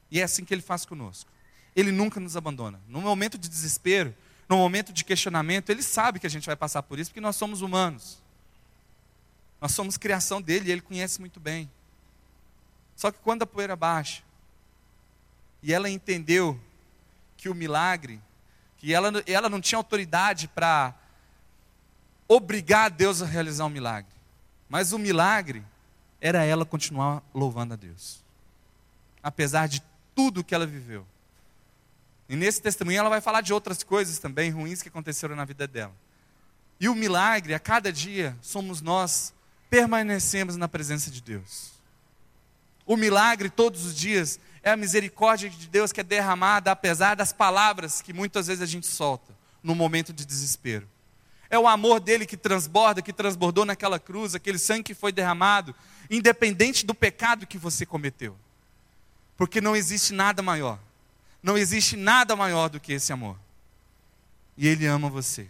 E 0.09 0.19
é 0.19 0.23
assim 0.23 0.43
que 0.45 0.53
ele 0.53 0.61
faz 0.61 0.85
conosco. 0.85 1.29
Ele 1.75 1.91
nunca 1.91 2.19
nos 2.19 2.35
abandona. 2.35 2.79
No 2.87 3.01
momento 3.01 3.37
de 3.37 3.47
desespero, 3.47 4.15
no 4.47 4.57
momento 4.57 4.91
de 4.91 5.03
questionamento, 5.03 5.69
ele 5.69 5.81
sabe 5.81 6.19
que 6.19 6.27
a 6.27 6.29
gente 6.29 6.45
vai 6.45 6.55
passar 6.55 6.83
por 6.83 6.99
isso, 6.99 7.09
porque 7.09 7.21
nós 7.21 7.35
somos 7.35 7.61
humanos. 7.61 8.21
Nós 9.59 9.71
somos 9.71 9.97
criação 9.97 10.41
dele 10.41 10.69
e 10.69 10.71
ele 10.71 10.81
conhece 10.81 11.19
muito 11.19 11.39
bem. 11.39 11.69
Só 12.95 13.11
que 13.11 13.19
quando 13.19 13.43
a 13.43 13.47
poeira 13.47 13.75
baixa, 13.75 14.21
e 15.63 15.73
ela 15.73 15.89
entendeu 15.89 16.59
que 17.37 17.47
o 17.47 17.55
milagre, 17.55 18.21
que 18.77 18.93
ela, 18.93 19.11
ela 19.25 19.49
não 19.49 19.61
tinha 19.61 19.77
autoridade 19.77 20.47
para 20.47 20.93
obrigar 22.33 22.89
Deus 22.89 23.21
a 23.21 23.25
realizar 23.25 23.65
um 23.65 23.69
milagre. 23.69 24.13
Mas 24.69 24.93
o 24.93 24.99
milagre 24.99 25.61
era 26.21 26.45
ela 26.45 26.65
continuar 26.65 27.21
louvando 27.33 27.73
a 27.73 27.75
Deus. 27.75 28.23
Apesar 29.21 29.67
de 29.67 29.83
tudo 30.15 30.43
que 30.43 30.55
ela 30.55 30.65
viveu. 30.65 31.05
E 32.29 32.37
nesse 32.37 32.61
testemunho 32.61 32.99
ela 32.99 33.09
vai 33.09 33.19
falar 33.19 33.41
de 33.41 33.51
outras 33.51 33.83
coisas 33.83 34.17
também 34.17 34.49
ruins 34.49 34.81
que 34.81 34.87
aconteceram 34.87 35.35
na 35.35 35.43
vida 35.43 35.67
dela. 35.67 35.93
E 36.79 36.87
o 36.87 36.95
milagre, 36.95 37.53
a 37.53 37.59
cada 37.59 37.91
dia, 37.91 38.37
somos 38.41 38.79
nós 38.79 39.33
permanecemos 39.69 40.55
na 40.55 40.69
presença 40.69 41.11
de 41.11 41.21
Deus. 41.21 41.73
O 42.85 42.95
milagre 42.95 43.49
todos 43.49 43.85
os 43.85 43.93
dias 43.93 44.39
é 44.63 44.71
a 44.71 44.77
misericórdia 44.77 45.49
de 45.49 45.67
Deus 45.67 45.91
que 45.91 45.99
é 45.99 46.03
derramada 46.03 46.71
apesar 46.71 47.15
das 47.15 47.33
palavras 47.33 48.01
que 48.01 48.13
muitas 48.13 48.47
vezes 48.47 48.61
a 48.61 48.65
gente 48.65 48.87
solta 48.87 49.33
no 49.61 49.75
momento 49.75 50.13
de 50.13 50.25
desespero. 50.25 50.87
É 51.51 51.59
o 51.59 51.67
amor 51.67 51.99
dele 51.99 52.25
que 52.25 52.37
transborda, 52.37 53.01
que 53.01 53.11
transbordou 53.11 53.65
naquela 53.65 53.99
cruz, 53.99 54.33
aquele 54.33 54.57
sangue 54.57 54.83
que 54.83 54.93
foi 54.93 55.11
derramado, 55.11 55.75
independente 56.09 56.85
do 56.85 56.95
pecado 56.95 57.45
que 57.45 57.57
você 57.57 57.85
cometeu. 57.85 58.37
Porque 59.35 59.59
não 59.59 59.75
existe 59.75 60.13
nada 60.13 60.41
maior. 60.41 60.79
Não 61.43 61.57
existe 61.57 61.97
nada 61.97 62.37
maior 62.37 62.69
do 62.69 62.79
que 62.79 62.93
esse 62.93 63.11
amor. 63.11 63.37
E 64.55 64.65
ele 64.65 64.85
ama 64.85 65.09
você. 65.09 65.45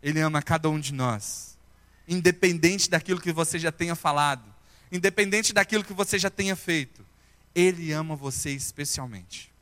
Ele 0.00 0.20
ama 0.20 0.40
cada 0.40 0.70
um 0.70 0.78
de 0.78 0.94
nós. 0.94 1.58
Independente 2.06 2.88
daquilo 2.88 3.20
que 3.20 3.32
você 3.32 3.58
já 3.58 3.72
tenha 3.72 3.96
falado, 3.96 4.54
independente 4.92 5.52
daquilo 5.52 5.82
que 5.82 5.92
você 5.92 6.16
já 6.16 6.30
tenha 6.30 6.54
feito, 6.54 7.04
Ele 7.52 7.90
ama 7.90 8.14
você 8.14 8.50
especialmente. 8.50 9.52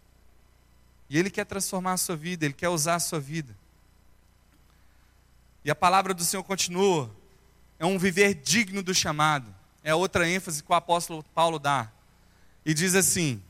E 1.09 1.19
Ele 1.19 1.31
quer 1.31 1.47
transformar 1.47 1.93
a 1.93 1.97
sua 1.97 2.15
vida, 2.15 2.45
Ele 2.45 2.53
quer 2.53 2.69
usar 2.69 2.97
a 2.97 3.01
sua 3.01 3.19
vida. 3.19 3.57
E 5.64 5.70
a 5.70 5.74
palavra 5.74 6.12
do 6.12 6.24
Senhor 6.24 6.42
continua: 6.44 7.11
é 7.79 7.87
um 7.87 7.98
viver 7.98 8.35
digno 8.35 8.83
do 8.83 8.94
chamado. 8.94 9.55
É 9.83 9.94
outra 9.94 10.29
ênfase 10.29 10.62
que 10.62 10.70
o 10.70 10.74
apóstolo 10.74 11.24
Paulo 11.35 11.59
dá. 11.59 11.90
E 12.64 12.74
diz 12.74 12.94
assim: 12.94 13.42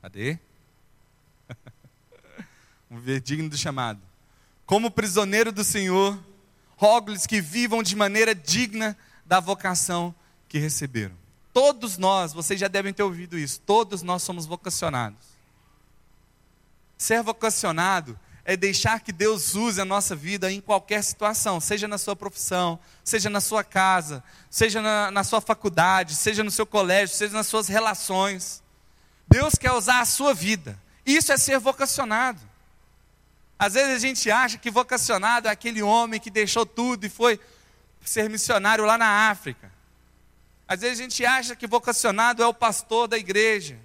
Cadê? 0.00 0.38
um 2.90 2.96
viver 2.98 3.20
digno 3.20 3.48
do 3.48 3.56
chamado. 3.56 4.00
Como 4.66 4.90
prisioneiro 4.90 5.52
do 5.52 5.62
Senhor, 5.62 6.18
rogo-lhes 6.76 7.26
que 7.26 7.40
vivam 7.40 7.82
de 7.82 7.94
maneira 7.94 8.34
digna 8.34 8.96
da 9.24 9.38
vocação 9.38 10.14
que 10.48 10.58
receberam. 10.58 11.14
Todos 11.52 11.98
nós, 11.98 12.32
vocês 12.32 12.58
já 12.58 12.68
devem 12.68 12.92
ter 12.92 13.02
ouvido 13.02 13.38
isso, 13.38 13.60
todos 13.60 14.02
nós 14.02 14.22
somos 14.22 14.46
vocacionados. 14.46 15.32
Ser 17.02 17.20
vocacionado 17.20 18.16
é 18.44 18.56
deixar 18.56 19.00
que 19.00 19.10
Deus 19.10 19.56
use 19.56 19.80
a 19.80 19.84
nossa 19.84 20.14
vida 20.14 20.52
em 20.52 20.60
qualquer 20.60 21.02
situação, 21.02 21.58
seja 21.58 21.88
na 21.88 21.98
sua 21.98 22.14
profissão, 22.14 22.78
seja 23.02 23.28
na 23.28 23.40
sua 23.40 23.64
casa, 23.64 24.22
seja 24.48 24.80
na, 24.80 25.10
na, 25.10 25.24
sua 25.24 25.40
faculdade, 25.40 26.14
seja 26.14 26.44
no 26.44 26.50
seu 26.52 26.64
colégio, 26.64 27.16
seja 27.16 27.32
nas 27.32 27.48
suas 27.48 27.66
relações. 27.66 28.62
Deus 29.26 29.54
quer 29.56 29.72
usar 29.72 29.98
a 29.98 30.04
sua 30.04 30.32
vida. 30.32 30.80
Isso 31.04 31.32
é 31.32 31.36
ser 31.36 31.58
vocacionado. 31.58 32.40
Às 33.58 33.74
vezes 33.74 33.96
a 33.96 33.98
gente 33.98 34.30
acha 34.30 34.56
que 34.56 34.70
vocacionado 34.70 35.48
é 35.48 35.50
aquele 35.50 35.82
homem 35.82 36.20
que 36.20 36.30
deixou 36.30 36.64
tudo 36.64 37.04
e 37.04 37.08
foi 37.08 37.40
ser 38.04 38.30
missionário 38.30 38.84
lá 38.84 38.96
na 38.96 39.28
África. 39.28 39.72
Às 40.68 40.82
vezes 40.82 41.00
a 41.00 41.02
gente 41.02 41.26
acha 41.26 41.56
que 41.56 41.66
vocacionado 41.66 42.44
é 42.44 42.46
o 42.46 42.54
pastor 42.54 43.08
da 43.08 43.18
igreja. 43.18 43.76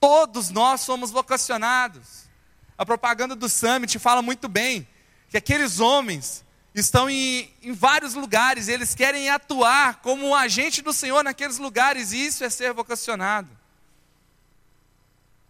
Todos 0.00 0.48
nós 0.48 0.80
somos 0.80 1.10
vocacionados. 1.10 2.24
A 2.76 2.86
propaganda 2.86 3.36
do 3.36 3.48
Summit 3.48 3.98
fala 3.98 4.22
muito 4.22 4.48
bem 4.48 4.88
que 5.28 5.36
aqueles 5.36 5.78
homens 5.78 6.42
estão 6.74 7.10
em, 7.10 7.52
em 7.62 7.72
vários 7.72 8.14
lugares, 8.14 8.68
eles 8.68 8.94
querem 8.94 9.28
atuar 9.28 9.96
como 9.96 10.26
um 10.26 10.34
agente 10.34 10.80
do 10.80 10.92
Senhor 10.92 11.22
naqueles 11.22 11.58
lugares, 11.58 12.12
e 12.12 12.24
isso 12.24 12.42
é 12.42 12.48
ser 12.48 12.72
vocacionado. 12.72 13.48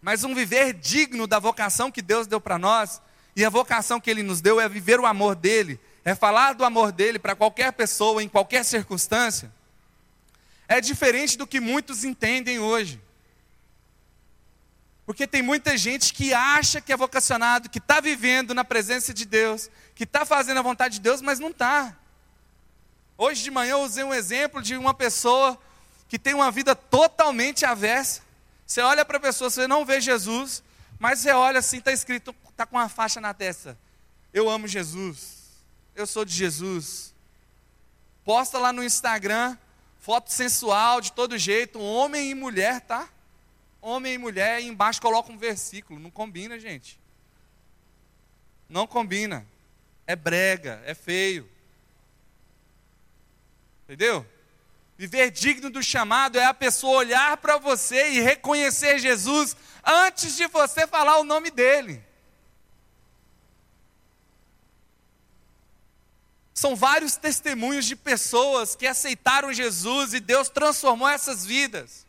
Mas 0.01 0.23
um 0.23 0.35
viver 0.35 0.73
digno 0.73 1.27
da 1.27 1.39
vocação 1.39 1.91
que 1.91 2.01
Deus 2.01 2.27
deu 2.27 2.41
para 2.41 2.57
nós, 2.57 3.01
e 3.35 3.45
a 3.45 3.49
vocação 3.49 4.01
que 4.01 4.09
Ele 4.09 4.23
nos 4.23 4.41
deu 4.41 4.59
é 4.59 4.67
viver 4.67 4.99
o 4.99 5.05
amor 5.05 5.35
dEle, 5.35 5.79
é 6.03 6.13
falar 6.13 6.53
do 6.53 6.65
amor 6.65 6.91
dEle 6.91 7.19
para 7.19 7.35
qualquer 7.35 7.71
pessoa, 7.71 8.21
em 8.21 8.27
qualquer 8.27 8.65
circunstância, 8.65 9.51
é 10.67 10.81
diferente 10.81 11.37
do 11.37 11.45
que 11.45 11.59
muitos 11.59 12.03
entendem 12.03 12.59
hoje. 12.59 12.99
Porque 15.05 15.25
tem 15.27 15.41
muita 15.41 15.77
gente 15.77 16.13
que 16.13 16.33
acha 16.33 16.79
que 16.79 16.93
é 16.93 16.97
vocacionado, 16.97 17.69
que 17.69 17.79
está 17.79 17.99
vivendo 17.99 18.53
na 18.53 18.63
presença 18.63 19.13
de 19.13 19.25
Deus, 19.25 19.69
que 19.95 20.03
está 20.03 20.25
fazendo 20.25 20.59
a 20.59 20.61
vontade 20.61 20.95
de 20.95 21.01
Deus, 21.01 21.21
mas 21.21 21.39
não 21.39 21.49
está. 21.49 21.97
Hoje 23.17 23.43
de 23.43 23.51
manhã 23.51 23.73
eu 23.73 23.81
usei 23.81 24.03
um 24.03 24.13
exemplo 24.13 24.61
de 24.61 24.77
uma 24.77 24.93
pessoa 24.93 25.59
que 26.07 26.19
tem 26.19 26.33
uma 26.33 26.51
vida 26.51 26.75
totalmente 26.75 27.65
avessa. 27.65 28.21
Você 28.65 28.81
olha 28.81 29.03
para 29.03 29.17
a 29.17 29.21
pessoa, 29.21 29.49
você 29.49 29.67
não 29.67 29.85
vê 29.85 29.99
Jesus, 29.99 30.63
mas 30.99 31.19
você 31.19 31.31
olha 31.31 31.59
assim, 31.59 31.77
está 31.77 31.91
escrito, 31.91 32.35
está 32.49 32.65
com 32.65 32.77
uma 32.77 32.89
faixa 32.89 33.19
na 33.19 33.33
testa. 33.33 33.77
Eu 34.33 34.49
amo 34.49 34.67
Jesus. 34.67 35.41
Eu 35.95 36.07
sou 36.07 36.23
de 36.23 36.33
Jesus. 36.33 37.13
Posta 38.23 38.57
lá 38.57 38.71
no 38.71 38.83
Instagram, 38.83 39.57
foto 39.99 40.31
sensual 40.31 41.01
de 41.01 41.11
todo 41.11 41.37
jeito, 41.37 41.79
homem 41.79 42.29
e 42.31 42.35
mulher, 42.35 42.81
tá? 42.81 43.09
Homem 43.81 44.13
e 44.13 44.17
mulher, 44.17 44.61
e 44.61 44.67
embaixo 44.67 45.01
coloca 45.01 45.31
um 45.31 45.37
versículo. 45.37 45.99
Não 45.99 46.11
combina, 46.11 46.59
gente. 46.59 46.99
Não 48.69 48.85
combina. 48.85 49.45
É 50.05 50.15
brega, 50.15 50.81
é 50.85 50.93
feio. 50.93 51.49
Entendeu? 53.83 54.25
Viver 54.97 55.31
digno 55.31 55.69
do 55.69 55.81
chamado 55.81 56.37
é 56.37 56.45
a 56.45 56.53
pessoa 56.53 56.99
olhar 56.99 57.37
para 57.37 57.57
você 57.57 58.11
e 58.11 58.21
reconhecer 58.21 58.99
Jesus 58.99 59.57
antes 59.83 60.37
de 60.37 60.45
você 60.47 60.85
falar 60.85 61.17
o 61.17 61.23
nome 61.23 61.49
dele. 61.49 62.03
São 66.53 66.75
vários 66.75 67.15
testemunhos 67.15 67.85
de 67.85 67.95
pessoas 67.95 68.75
que 68.75 68.85
aceitaram 68.85 69.51
Jesus 69.51 70.13
e 70.13 70.19
Deus 70.19 70.47
transformou 70.47 71.09
essas 71.09 71.43
vidas 71.43 72.05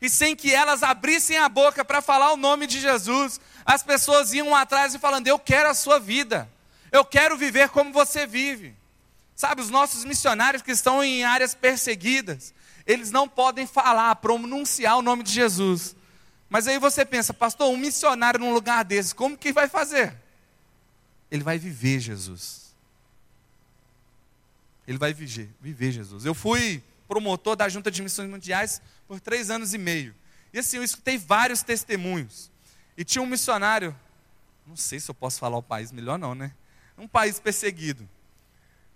e 0.00 0.08
sem 0.08 0.36
que 0.36 0.52
elas 0.54 0.82
abrissem 0.82 1.38
a 1.38 1.48
boca 1.48 1.84
para 1.84 2.02
falar 2.02 2.32
o 2.32 2.36
nome 2.36 2.66
de 2.66 2.80
Jesus, 2.80 3.40
as 3.64 3.82
pessoas 3.82 4.32
iam 4.32 4.54
atrás 4.54 4.94
e 4.94 4.98
falando: 4.98 5.26
Eu 5.26 5.38
quero 5.38 5.68
a 5.68 5.74
sua 5.74 5.98
vida, 5.98 6.48
eu 6.92 7.04
quero 7.04 7.36
viver 7.36 7.68
como 7.70 7.92
você 7.92 8.26
vive. 8.26 8.74
Sabe, 9.34 9.60
os 9.60 9.70
nossos 9.70 10.04
missionários 10.04 10.62
que 10.62 10.70
estão 10.70 11.02
em 11.02 11.24
áreas 11.24 11.54
perseguidas, 11.54 12.54
eles 12.86 13.10
não 13.10 13.28
podem 13.28 13.66
falar, 13.66 14.14
pronunciar 14.16 14.96
o 14.96 15.02
nome 15.02 15.22
de 15.22 15.32
Jesus. 15.32 15.96
Mas 16.48 16.68
aí 16.68 16.78
você 16.78 17.04
pensa, 17.04 17.34
pastor, 17.34 17.68
um 17.68 17.76
missionário 17.76 18.38
num 18.38 18.52
lugar 18.52 18.84
desse, 18.84 19.14
como 19.14 19.36
que 19.36 19.52
vai 19.52 19.68
fazer? 19.68 20.14
Ele 21.30 21.42
vai 21.42 21.58
viver 21.58 21.98
Jesus. 21.98 22.72
Ele 24.86 24.98
vai 24.98 25.12
viver, 25.12 25.50
viver 25.60 25.90
Jesus. 25.90 26.24
Eu 26.24 26.34
fui 26.34 26.82
promotor 27.08 27.56
da 27.56 27.68
Junta 27.68 27.90
de 27.90 28.02
Missões 28.02 28.28
Mundiais 28.28 28.80
por 29.06 29.20
três 29.20 29.50
anos 29.50 29.74
e 29.74 29.78
meio. 29.78 30.14
E 30.52 30.58
assim, 30.58 30.76
eu 30.76 30.84
escutei 30.84 31.18
vários 31.18 31.62
testemunhos. 31.62 32.50
E 32.96 33.04
tinha 33.04 33.22
um 33.22 33.26
missionário, 33.26 33.94
não 34.66 34.76
sei 34.76 35.00
se 35.00 35.10
eu 35.10 35.14
posso 35.14 35.38
falar 35.38 35.56
o 35.56 35.62
país 35.62 35.90
melhor 35.90 36.18
não, 36.18 36.34
né? 36.34 36.52
Um 36.96 37.08
país 37.08 37.40
perseguido. 37.40 38.08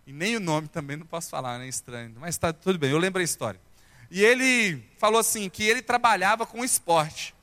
E 0.07 0.12
nem 0.12 0.37
o 0.37 0.40
nome 0.40 0.68
também 0.68 0.97
não 0.97 1.05
posso 1.05 1.29
falar, 1.29 1.59
né? 1.59 1.68
Estranho. 1.68 2.14
Mas 2.18 2.35
está 2.35 2.53
tudo 2.53 2.79
bem, 2.79 2.90
eu 2.90 2.99
lembro 2.99 3.21
a 3.21 3.25
história. 3.25 3.61
E 4.11 4.25
ele 4.25 4.83
falou 4.97 5.21
assim, 5.21 5.51
que 5.51 5.64
ele 5.64 5.83
trabalhava 5.83 6.47
com 6.47 6.64
esporte. 6.64 7.35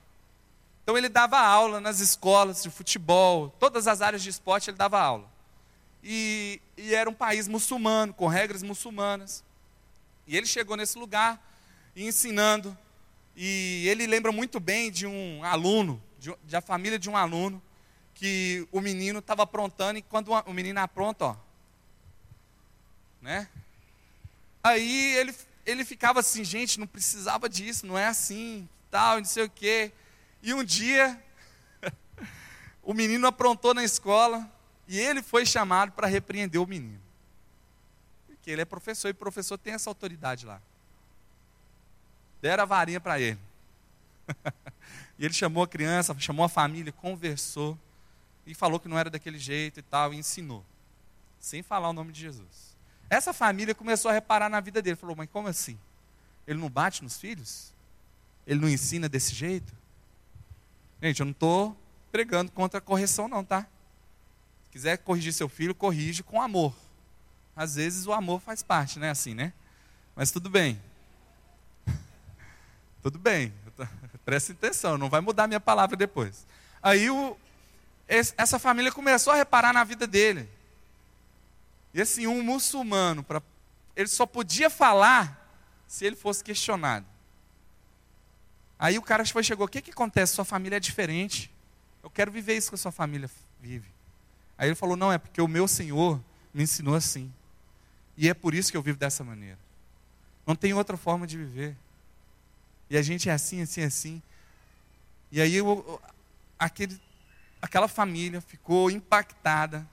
Então 0.81 0.97
ele 0.97 1.09
dava 1.09 1.39
aula 1.39 1.79
nas 1.79 1.99
escolas 1.99 2.63
de 2.63 2.69
futebol, 2.69 3.49
todas 3.59 3.87
as 3.87 4.01
áreas 4.01 4.23
de 4.23 4.29
esporte 4.29 4.69
ele 4.69 4.77
dava 4.77 4.99
aula. 4.99 5.29
E, 6.03 6.59
e 6.77 6.93
era 6.93 7.09
um 7.09 7.13
país 7.13 7.47
muçulmano, 7.47 8.13
com 8.13 8.27
regras 8.27 8.63
muçulmanas. 8.63 9.43
E 10.27 10.35
ele 10.35 10.45
chegou 10.45 10.75
nesse 10.75 10.97
lugar 10.97 11.41
e 11.95 12.05
ensinando. 12.05 12.77
E 13.35 13.87
ele 13.87 14.07
lembra 14.07 14.31
muito 14.31 14.59
bem 14.59 14.89
de 14.89 15.05
um 15.05 15.43
aluno, 15.43 16.01
de, 16.19 16.55
a 16.55 16.61
família 16.61 16.97
de 16.97 17.09
um 17.09 17.17
aluno, 17.17 17.61
que 18.13 18.67
o 18.71 18.79
menino 18.79 19.19
estava 19.19 19.43
aprontando 19.43 19.99
e 19.99 20.01
quando 20.01 20.31
o 20.31 20.53
menino 20.53 20.79
apronta, 20.79 21.25
ó, 21.25 21.35
né? 23.21 23.49
Aí 24.63 25.15
ele, 25.17 25.35
ele 25.65 25.83
ficava 25.83 26.21
assim, 26.21 26.43
gente, 26.43 26.79
não 26.79 26.87
precisava 26.87 27.49
disso, 27.49 27.85
não 27.85 27.97
é 27.97 28.07
assim, 28.07 28.67
tal, 28.89 29.17
não 29.17 29.25
sei 29.25 29.43
o 29.43 29.49
quê. 29.49 29.91
E 30.41 30.53
um 30.53 30.63
dia, 30.63 31.21
o 32.81 32.93
menino 32.93 33.27
aprontou 33.27 33.73
na 33.73 33.83
escola 33.83 34.49
e 34.87 34.97
ele 34.97 35.21
foi 35.21 35.45
chamado 35.45 35.91
para 35.91 36.07
repreender 36.07 36.61
o 36.61 36.65
menino. 36.65 37.04
Porque 38.45 38.51
ele 38.51 38.61
é 38.61 38.65
professor 38.65 39.09
e 39.09 39.13
professor 39.13 39.57
tem 39.57 39.73
essa 39.73 39.89
autoridade 39.89 40.45
lá. 40.45 40.61
Deram 42.39 42.61
a 42.61 42.65
varinha 42.67 42.99
para 42.99 43.19
ele. 43.19 43.39
e 45.17 45.25
ele 45.25 45.33
chamou 45.33 45.63
a 45.63 45.67
criança, 45.67 46.15
chamou 46.19 46.45
a 46.45 46.49
família, 46.49 46.93
conversou 46.93 47.75
e 48.45 48.53
falou 48.53 48.79
que 48.79 48.87
não 48.87 48.99
era 48.99 49.09
daquele 49.09 49.39
jeito 49.39 49.79
e 49.79 49.81
tal, 49.81 50.13
e 50.13 50.17
ensinou, 50.17 50.63
sem 51.39 51.63
falar 51.63 51.89
o 51.89 51.93
nome 51.93 52.11
de 52.11 52.21
Jesus. 52.21 52.77
Essa 53.09 53.33
família 53.33 53.73
começou 53.73 54.11
a 54.11 54.13
reparar 54.13 54.47
na 54.47 54.59
vida 54.59 54.79
dele, 54.79 54.95
falou: 54.95 55.15
"Mas 55.15 55.27
como 55.31 55.47
assim? 55.47 55.79
Ele 56.45 56.59
não 56.59 56.69
bate 56.69 57.03
nos 57.03 57.17
filhos? 57.17 57.73
Ele 58.45 58.59
não 58.59 58.69
ensina 58.69 59.09
desse 59.09 59.33
jeito?" 59.33 59.73
Gente, 61.01 61.19
eu 61.19 61.25
não 61.25 61.31
estou 61.31 61.75
pregando 62.11 62.51
contra 62.51 62.77
a 62.77 62.81
correção 62.81 63.27
não, 63.27 63.43
tá? 63.43 63.63
Se 64.65 64.69
quiser 64.69 64.97
corrigir 64.99 65.33
seu 65.33 65.49
filho, 65.49 65.73
corrige 65.73 66.21
com 66.21 66.39
amor. 66.39 66.84
Às 67.55 67.75
vezes 67.75 68.05
o 68.05 68.13
amor 68.13 68.41
faz 68.41 68.61
parte, 68.61 68.99
né, 68.99 69.09
assim, 69.09 69.33
né? 69.33 69.53
Mas 70.15 70.31
tudo 70.31 70.49
bem. 70.49 70.81
Tudo 73.01 73.19
bem, 73.19 73.53
presta 74.25 74.51
atenção, 74.51 74.97
não 74.97 75.09
vai 75.09 75.21
mudar 75.21 75.47
minha 75.47 75.59
palavra 75.59 75.95
depois. 75.95 76.45
Aí 76.81 77.09
o, 77.09 77.37
essa 78.07 78.57
família 78.57 78.91
começou 78.91 79.31
a 79.33 79.35
reparar 79.35 79.73
na 79.73 79.83
vida 79.83 80.07
dele. 80.07 80.49
E 81.93 82.01
assim, 82.01 82.27
um 82.27 82.43
muçulmano, 82.43 83.23
pra, 83.23 83.41
ele 83.95 84.07
só 84.07 84.25
podia 84.25 84.69
falar 84.69 85.45
se 85.87 86.05
ele 86.05 86.15
fosse 86.15 86.43
questionado. 86.43 87.05
Aí 88.77 88.97
o 88.97 89.01
cara 89.01 89.25
foi, 89.25 89.43
chegou, 89.43 89.65
o 89.65 89.69
que, 89.69 89.81
que 89.81 89.91
acontece? 89.91 90.33
Sua 90.33 90.45
família 90.45 90.77
é 90.77 90.79
diferente. 90.79 91.49
Eu 92.03 92.09
quero 92.09 92.31
viver 92.31 92.55
isso 92.57 92.69
que 92.69 92.75
a 92.75 92.77
sua 92.77 92.91
família 92.91 93.29
vive. 93.61 93.87
Aí 94.57 94.67
ele 94.67 94.75
falou, 94.75 94.95
não, 94.95 95.11
é 95.11 95.17
porque 95.17 95.41
o 95.41 95.47
meu 95.47 95.67
Senhor 95.67 96.21
me 96.53 96.63
ensinou 96.63 96.95
assim. 96.95 97.31
E 98.17 98.29
é 98.29 98.33
por 98.33 98.53
isso 98.53 98.71
que 98.71 98.77
eu 98.77 98.81
vivo 98.81 98.97
dessa 98.97 99.23
maneira. 99.23 99.59
Não 100.45 100.55
tem 100.55 100.73
outra 100.73 100.95
forma 100.95 101.25
de 101.25 101.37
viver. 101.37 101.75
E 102.89 102.97
a 102.97 103.01
gente 103.01 103.29
é 103.29 103.33
assim, 103.33 103.61
assim, 103.61 103.81
assim. 103.81 104.21
E 105.31 105.41
aí 105.41 105.55
eu, 105.55 106.01
aquele, 106.57 106.99
aquela 107.61 107.87
família 107.87 108.39
ficou 108.39 108.91
impactada. 108.91 109.87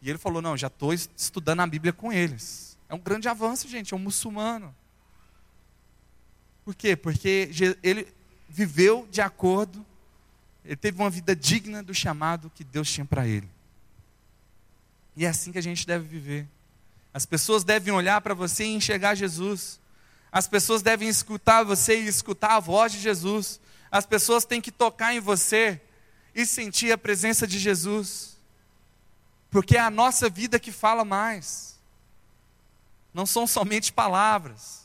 E 0.00 0.10
ele 0.10 0.18
falou: 0.18 0.42
Não, 0.42 0.56
já 0.56 0.66
estou 0.66 0.92
estudando 0.92 1.60
a 1.60 1.66
Bíblia 1.66 1.92
com 1.92 2.12
eles. 2.12 2.78
É 2.88 2.94
um 2.94 2.98
grande 2.98 3.28
avanço, 3.28 3.68
gente. 3.68 3.94
É 3.94 3.96
um 3.96 4.00
muçulmano. 4.00 4.74
Por 6.64 6.74
quê? 6.74 6.96
Porque 6.96 7.50
ele 7.82 8.06
viveu 8.48 9.06
de 9.10 9.20
acordo, 9.20 9.84
ele 10.64 10.76
teve 10.76 10.98
uma 10.98 11.10
vida 11.10 11.34
digna 11.34 11.82
do 11.82 11.92
chamado 11.92 12.50
que 12.54 12.62
Deus 12.62 12.90
tinha 12.90 13.04
para 13.04 13.26
ele. 13.26 13.48
E 15.16 15.24
é 15.24 15.28
assim 15.28 15.52
que 15.52 15.58
a 15.58 15.62
gente 15.62 15.86
deve 15.86 16.06
viver. 16.06 16.48
As 17.14 17.24
pessoas 17.24 17.62
devem 17.62 17.94
olhar 17.94 18.20
para 18.20 18.34
você 18.34 18.64
e 18.64 18.74
enxergar 18.74 19.14
Jesus. 19.14 19.78
As 20.32 20.48
pessoas 20.48 20.82
devem 20.82 21.08
escutar 21.08 21.62
você 21.62 22.00
e 22.00 22.08
escutar 22.08 22.56
a 22.56 22.60
voz 22.60 22.90
de 22.90 22.98
Jesus. 22.98 23.60
As 23.88 24.04
pessoas 24.04 24.44
têm 24.44 24.60
que 24.60 24.72
tocar 24.72 25.14
em 25.14 25.20
você 25.20 25.80
e 26.34 26.44
sentir 26.44 26.90
a 26.90 26.98
presença 26.98 27.46
de 27.46 27.56
Jesus. 27.56 28.36
Porque 29.48 29.76
é 29.76 29.80
a 29.80 29.90
nossa 29.90 30.28
vida 30.28 30.58
que 30.58 30.72
fala 30.72 31.04
mais. 31.04 31.78
Não 33.14 33.24
são 33.24 33.46
somente 33.46 33.92
palavras. 33.92 34.80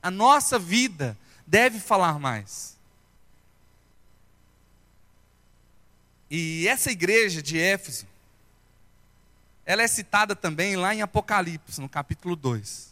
A 0.00 0.12
nossa 0.12 0.60
vida 0.60 1.18
deve 1.44 1.80
falar 1.80 2.20
mais. 2.20 2.78
E 6.30 6.68
essa 6.68 6.92
igreja 6.92 7.42
de 7.42 7.58
Éfeso, 7.58 8.06
ela 9.68 9.84
é 9.84 9.86
citada 9.86 10.34
também 10.34 10.74
lá 10.74 10.92
em 10.92 11.02
Apocalipse, 11.02 11.80
no 11.80 11.88
capítulo 11.88 12.34
2 12.34 12.88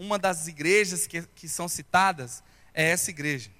uma 0.00 0.18
das 0.18 0.48
igrejas 0.48 1.06
que, 1.06 1.20
que 1.34 1.46
são 1.46 1.68
citadas 1.68 2.42
é 2.72 2.88
essa 2.88 3.10
igreja. 3.10 3.50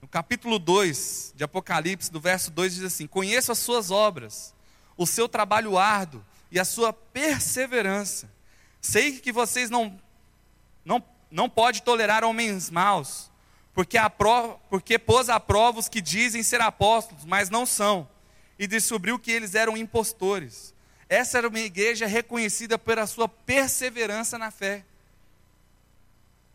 No 0.00 0.08
capítulo 0.08 0.58
2 0.58 1.34
de 1.36 1.44
Apocalipse, 1.44 2.10
do 2.10 2.18
verso 2.18 2.50
2, 2.50 2.76
diz 2.76 2.84
assim: 2.84 3.06
Conheço 3.06 3.52
as 3.52 3.58
suas 3.58 3.90
obras, 3.90 4.54
o 4.96 5.06
seu 5.06 5.28
trabalho 5.28 5.76
árduo 5.76 6.24
e 6.50 6.58
a 6.58 6.64
sua 6.64 6.94
perseverança. 6.94 8.32
Sei 8.80 9.20
que 9.20 9.30
vocês 9.30 9.68
não, 9.68 10.00
não, 10.82 11.04
não 11.30 11.50
pode 11.50 11.82
tolerar 11.82 12.24
homens 12.24 12.70
maus, 12.70 13.30
porque, 13.78 13.96
prova, 14.18 14.54
porque 14.68 14.98
pôs 14.98 15.28
à 15.28 15.38
prova 15.38 15.78
os 15.78 15.88
que 15.88 16.00
dizem 16.00 16.42
ser 16.42 16.60
apóstolos, 16.60 17.24
mas 17.24 17.48
não 17.48 17.64
são, 17.64 18.08
e 18.58 18.66
descobriu 18.66 19.20
que 19.20 19.30
eles 19.30 19.54
eram 19.54 19.76
impostores. 19.76 20.74
Essa 21.08 21.38
era 21.38 21.46
uma 21.46 21.60
igreja 21.60 22.04
reconhecida 22.04 22.76
pela 22.76 23.06
sua 23.06 23.28
perseverança 23.28 24.36
na 24.36 24.50
fé. 24.50 24.84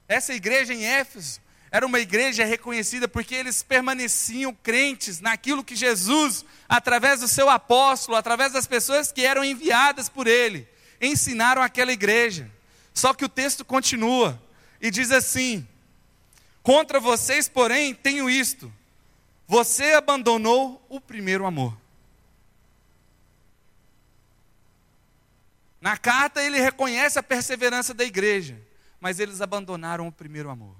Essa 0.05 0.33
igreja 0.33 0.73
em 0.73 0.83
Éfeso 0.85 1.39
era 1.71 1.85
uma 1.85 2.01
igreja 2.01 2.43
reconhecida 2.43 3.07
porque 3.07 3.35
eles 3.35 3.63
permaneciam 3.63 4.53
crentes 4.53 5.21
naquilo 5.21 5.63
que 5.63 5.77
Jesus, 5.77 6.43
através 6.67 7.21
do 7.21 7.29
seu 7.29 7.49
apóstolo, 7.49 8.17
através 8.17 8.51
das 8.51 8.67
pessoas 8.67 9.13
que 9.13 9.25
eram 9.25 9.45
enviadas 9.45 10.09
por 10.09 10.27
ele, 10.27 10.67
ensinaram 10.99 11.61
àquela 11.61 11.93
igreja. 11.93 12.51
Só 12.93 13.13
que 13.13 13.23
o 13.23 13.29
texto 13.29 13.63
continua 13.63 14.37
e 14.81 14.91
diz 14.91 15.09
assim: 15.09 15.65
Contra 16.63 16.97
vocês, 16.97 17.49
porém, 17.49 17.93
tenho 17.93 18.29
isto: 18.29 18.73
você 19.45 19.93
abandonou 19.93 20.83
o 20.89 20.99
primeiro 20.99 21.45
amor. 21.45 21.77
Na 25.81 25.97
carta 25.97 26.41
ele 26.41 26.61
reconhece 26.61 27.19
a 27.19 27.23
perseverança 27.23 27.93
da 27.93 28.05
igreja, 28.05 28.57
mas 29.01 29.19
eles 29.19 29.41
abandonaram 29.41 30.07
o 30.07 30.11
primeiro 30.11 30.49
amor. 30.49 30.75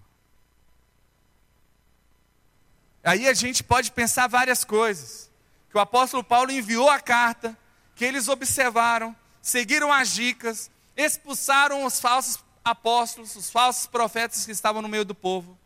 Aí 3.03 3.27
a 3.27 3.33
gente 3.33 3.61
pode 3.61 3.91
pensar 3.91 4.27
várias 4.27 4.63
coisas. 4.63 5.29
Que 5.69 5.77
o 5.77 5.81
apóstolo 5.81 6.23
Paulo 6.23 6.51
enviou 6.51 6.89
a 6.89 7.01
carta, 7.01 7.57
que 7.95 8.05
eles 8.05 8.29
observaram, 8.29 9.13
seguiram 9.41 9.91
as 9.91 10.13
dicas, 10.13 10.71
expulsaram 10.95 11.83
os 11.83 11.99
falsos 11.99 12.39
apóstolos, 12.63 13.35
os 13.35 13.49
falsos 13.49 13.87
profetas 13.87 14.45
que 14.45 14.51
estavam 14.51 14.81
no 14.81 14.87
meio 14.87 15.03
do 15.03 15.13
povo, 15.13 15.57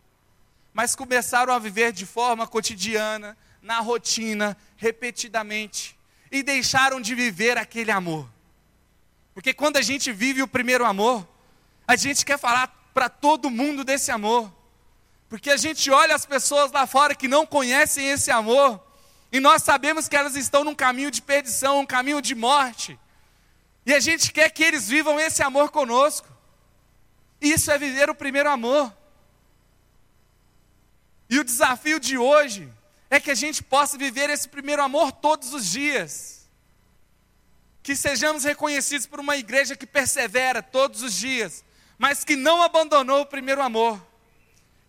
mas 0.78 0.94
começaram 0.94 1.52
a 1.52 1.58
viver 1.58 1.92
de 1.92 2.06
forma 2.06 2.46
cotidiana, 2.46 3.36
na 3.64 3.80
rotina, 3.80 4.56
repetidamente, 4.76 5.98
e 6.32 6.44
deixaram 6.44 7.02
de 7.02 7.16
viver 7.16 7.58
aquele 7.58 7.90
amor. 7.90 8.30
Porque 9.34 9.56
quando 9.56 9.78
a 9.78 9.82
gente 9.82 10.12
vive 10.12 10.44
o 10.44 10.48
primeiro 10.48 10.86
amor, 10.86 11.28
a 11.88 11.96
gente 11.96 12.24
quer 12.24 12.38
falar 12.38 12.68
para 12.94 13.10
todo 13.10 13.50
mundo 13.50 13.84
desse 13.84 14.12
amor. 14.12 14.54
Porque 15.28 15.50
a 15.50 15.58
gente 15.58 15.90
olha 15.90 16.14
as 16.14 16.28
pessoas 16.28 16.72
lá 16.72 16.86
fora 16.86 17.16
que 17.16 17.28
não 17.28 17.44
conhecem 17.44 18.08
esse 18.10 18.30
amor, 18.30 18.80
e 19.32 19.40
nós 19.40 19.64
sabemos 19.64 20.08
que 20.08 20.16
elas 20.16 20.36
estão 20.36 20.64
num 20.64 20.76
caminho 20.76 21.10
de 21.10 21.24
perdição, 21.24 21.80
um 21.80 21.88
caminho 21.88 22.22
de 22.22 22.36
morte. 22.36 23.00
E 23.84 23.96
a 23.96 24.00
gente 24.00 24.32
quer 24.32 24.52
que 24.52 24.64
eles 24.64 24.88
vivam 24.88 25.20
esse 25.20 25.42
amor 25.42 25.72
conosco. 25.72 26.28
Isso 27.42 27.72
é 27.72 27.80
viver 27.80 28.12
o 28.12 28.16
primeiro 28.16 28.48
amor. 28.48 28.94
E 31.30 31.40
o 31.40 31.44
desafio 31.44 32.00
de 32.00 32.18
hoje 32.18 32.72
é 33.10 33.20
que 33.20 33.32
a 33.32 33.36
gente 33.36 33.64
possa 33.64 33.98
viver 33.98 34.30
esse 34.30 34.48
primeiro 34.48 34.82
amor 34.82 35.12
todos 35.12 35.54
os 35.54 35.66
dias 35.66 36.38
que 37.88 37.96
sejamos 37.96 38.44
reconhecidos 38.44 39.08
por 39.08 39.18
uma 39.18 39.38
igreja 39.38 39.74
que 39.74 39.88
persevera 39.88 40.62
todos 40.62 41.02
os 41.02 41.14
dias, 41.14 41.64
mas 41.98 42.22
que 42.22 42.36
não 42.36 42.62
abandonou 42.62 43.22
o 43.22 43.26
primeiro 43.26 43.62
amor, 43.62 44.06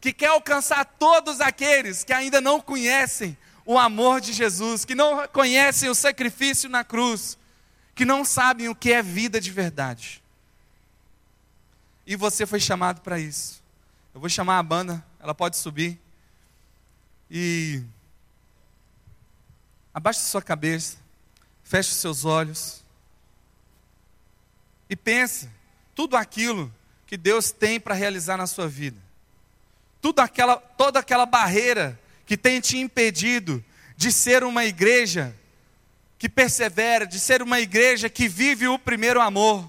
que 0.01 0.13
quer 0.13 0.27
alcançar 0.27 0.85
todos 0.85 1.41
aqueles 1.41 2.03
que 2.03 2.13
ainda 2.13 2.41
não 2.41 2.61
conhecem 2.61 3.39
o 3.65 3.79
amor 3.79 4.21
de 4.21 4.33
Jesus, 4.33 4.85
que 4.85 4.97
não 4.97 5.29
conhecem 5.29 5.89
o 5.89 5.95
sacrifício 5.95 6.69
na 6.69 6.83
cruz, 6.83 7.39
que 7.95 8.05
não 8.05 8.25
sabem 8.25 8.69
o 8.69 8.75
que 8.75 8.93
é 8.93 9.01
vida 9.01 9.41
de 9.41 9.53
verdade. 9.53 10.21
E 12.05 12.17
você 12.17 12.47
foi 12.47 12.59
chamado 12.59 13.01
para 13.01 13.21
isso. 13.21 13.63
Eu 14.13 14.19
vou 14.19 14.29
chamar 14.29 14.59
a 14.59 14.63
banda, 14.65 15.05
ela 15.21 15.37
pode 15.37 15.57
subir. 15.57 16.01
E 17.31 17.83
abaixe 19.93 20.21
sua 20.21 20.43
cabeça, 20.43 20.97
feche 21.63 21.93
seus 21.93 22.25
olhos 22.25 22.83
e 24.89 24.97
pense 24.97 25.49
tudo 25.95 26.17
aquilo 26.17 26.73
que 27.07 27.17
Deus 27.17 27.51
tem 27.51 27.79
para 27.79 27.95
realizar 27.95 28.37
na 28.37 28.47
sua 28.47 28.69
vida. 28.69 28.99
Tudo 30.01 30.21
aquela, 30.21 30.57
toda 30.57 31.01
aquela 31.01 31.27
barreira 31.27 31.99
que 32.25 32.37
tem 32.37 32.61
te 32.61 32.79
impedido 32.79 33.63
de 33.97 34.13
ser 34.13 34.45
uma 34.45 34.65
igreja 34.65 35.35
que 36.19 36.29
persevera, 36.29 37.07
de 37.07 37.19
ser 37.19 37.43
uma 37.43 37.61
igreja 37.61 38.09
que 38.09 38.29
vive 38.29 38.69
o 38.69 38.79
primeiro 38.79 39.21
amor. 39.21 39.69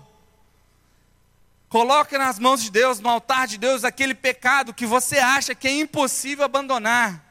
Coloque 1.68 2.18
nas 2.18 2.39
mãos 2.39 2.64
de 2.64 2.72
Deus, 2.72 2.99
no 2.99 3.10
altar 3.10 3.47
de 3.47 3.57
Deus, 3.57 3.84
aquele 3.84 4.16
pecado 4.16 4.74
que 4.74 4.86
você 4.86 5.18
acha 5.18 5.53
que 5.53 5.68
é 5.68 5.72
impossível 5.72 6.45
abandonar. 6.45 7.28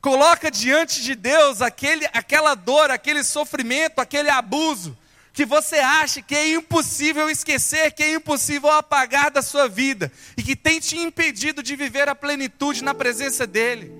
Coloca 0.00 0.50
diante 0.50 1.02
de 1.02 1.14
Deus 1.14 1.60
aquele, 1.60 2.06
aquela 2.12 2.54
dor, 2.54 2.90
aquele 2.90 3.24
sofrimento, 3.24 3.98
aquele 3.98 4.30
abuso 4.30 4.96
que 5.32 5.44
você 5.44 5.76
acha 5.76 6.20
que 6.20 6.34
é 6.34 6.52
impossível 6.52 7.30
esquecer, 7.30 7.92
que 7.92 8.02
é 8.02 8.14
impossível 8.14 8.70
apagar 8.70 9.30
da 9.30 9.40
sua 9.40 9.68
vida 9.68 10.10
e 10.36 10.42
que 10.42 10.56
tem 10.56 10.80
te 10.80 10.98
impedido 10.98 11.62
de 11.62 11.76
viver 11.76 12.08
a 12.08 12.14
plenitude 12.14 12.82
na 12.82 12.92
presença 12.92 13.46
dEle. 13.46 13.92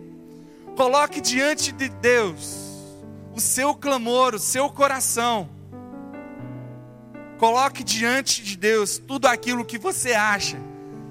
Coloque 0.76 1.20
diante 1.20 1.70
de 1.72 1.88
Deus 1.88 2.57
o 3.34 3.40
seu 3.40 3.74
clamor, 3.74 4.34
o 4.34 4.38
seu 4.38 4.68
coração. 4.68 5.49
Coloque 7.38 7.84
diante 7.84 8.42
de 8.42 8.57
Deus 8.57 8.99
tudo 8.99 9.26
aquilo 9.26 9.64
que 9.64 9.78
você 9.78 10.12
acha 10.12 10.57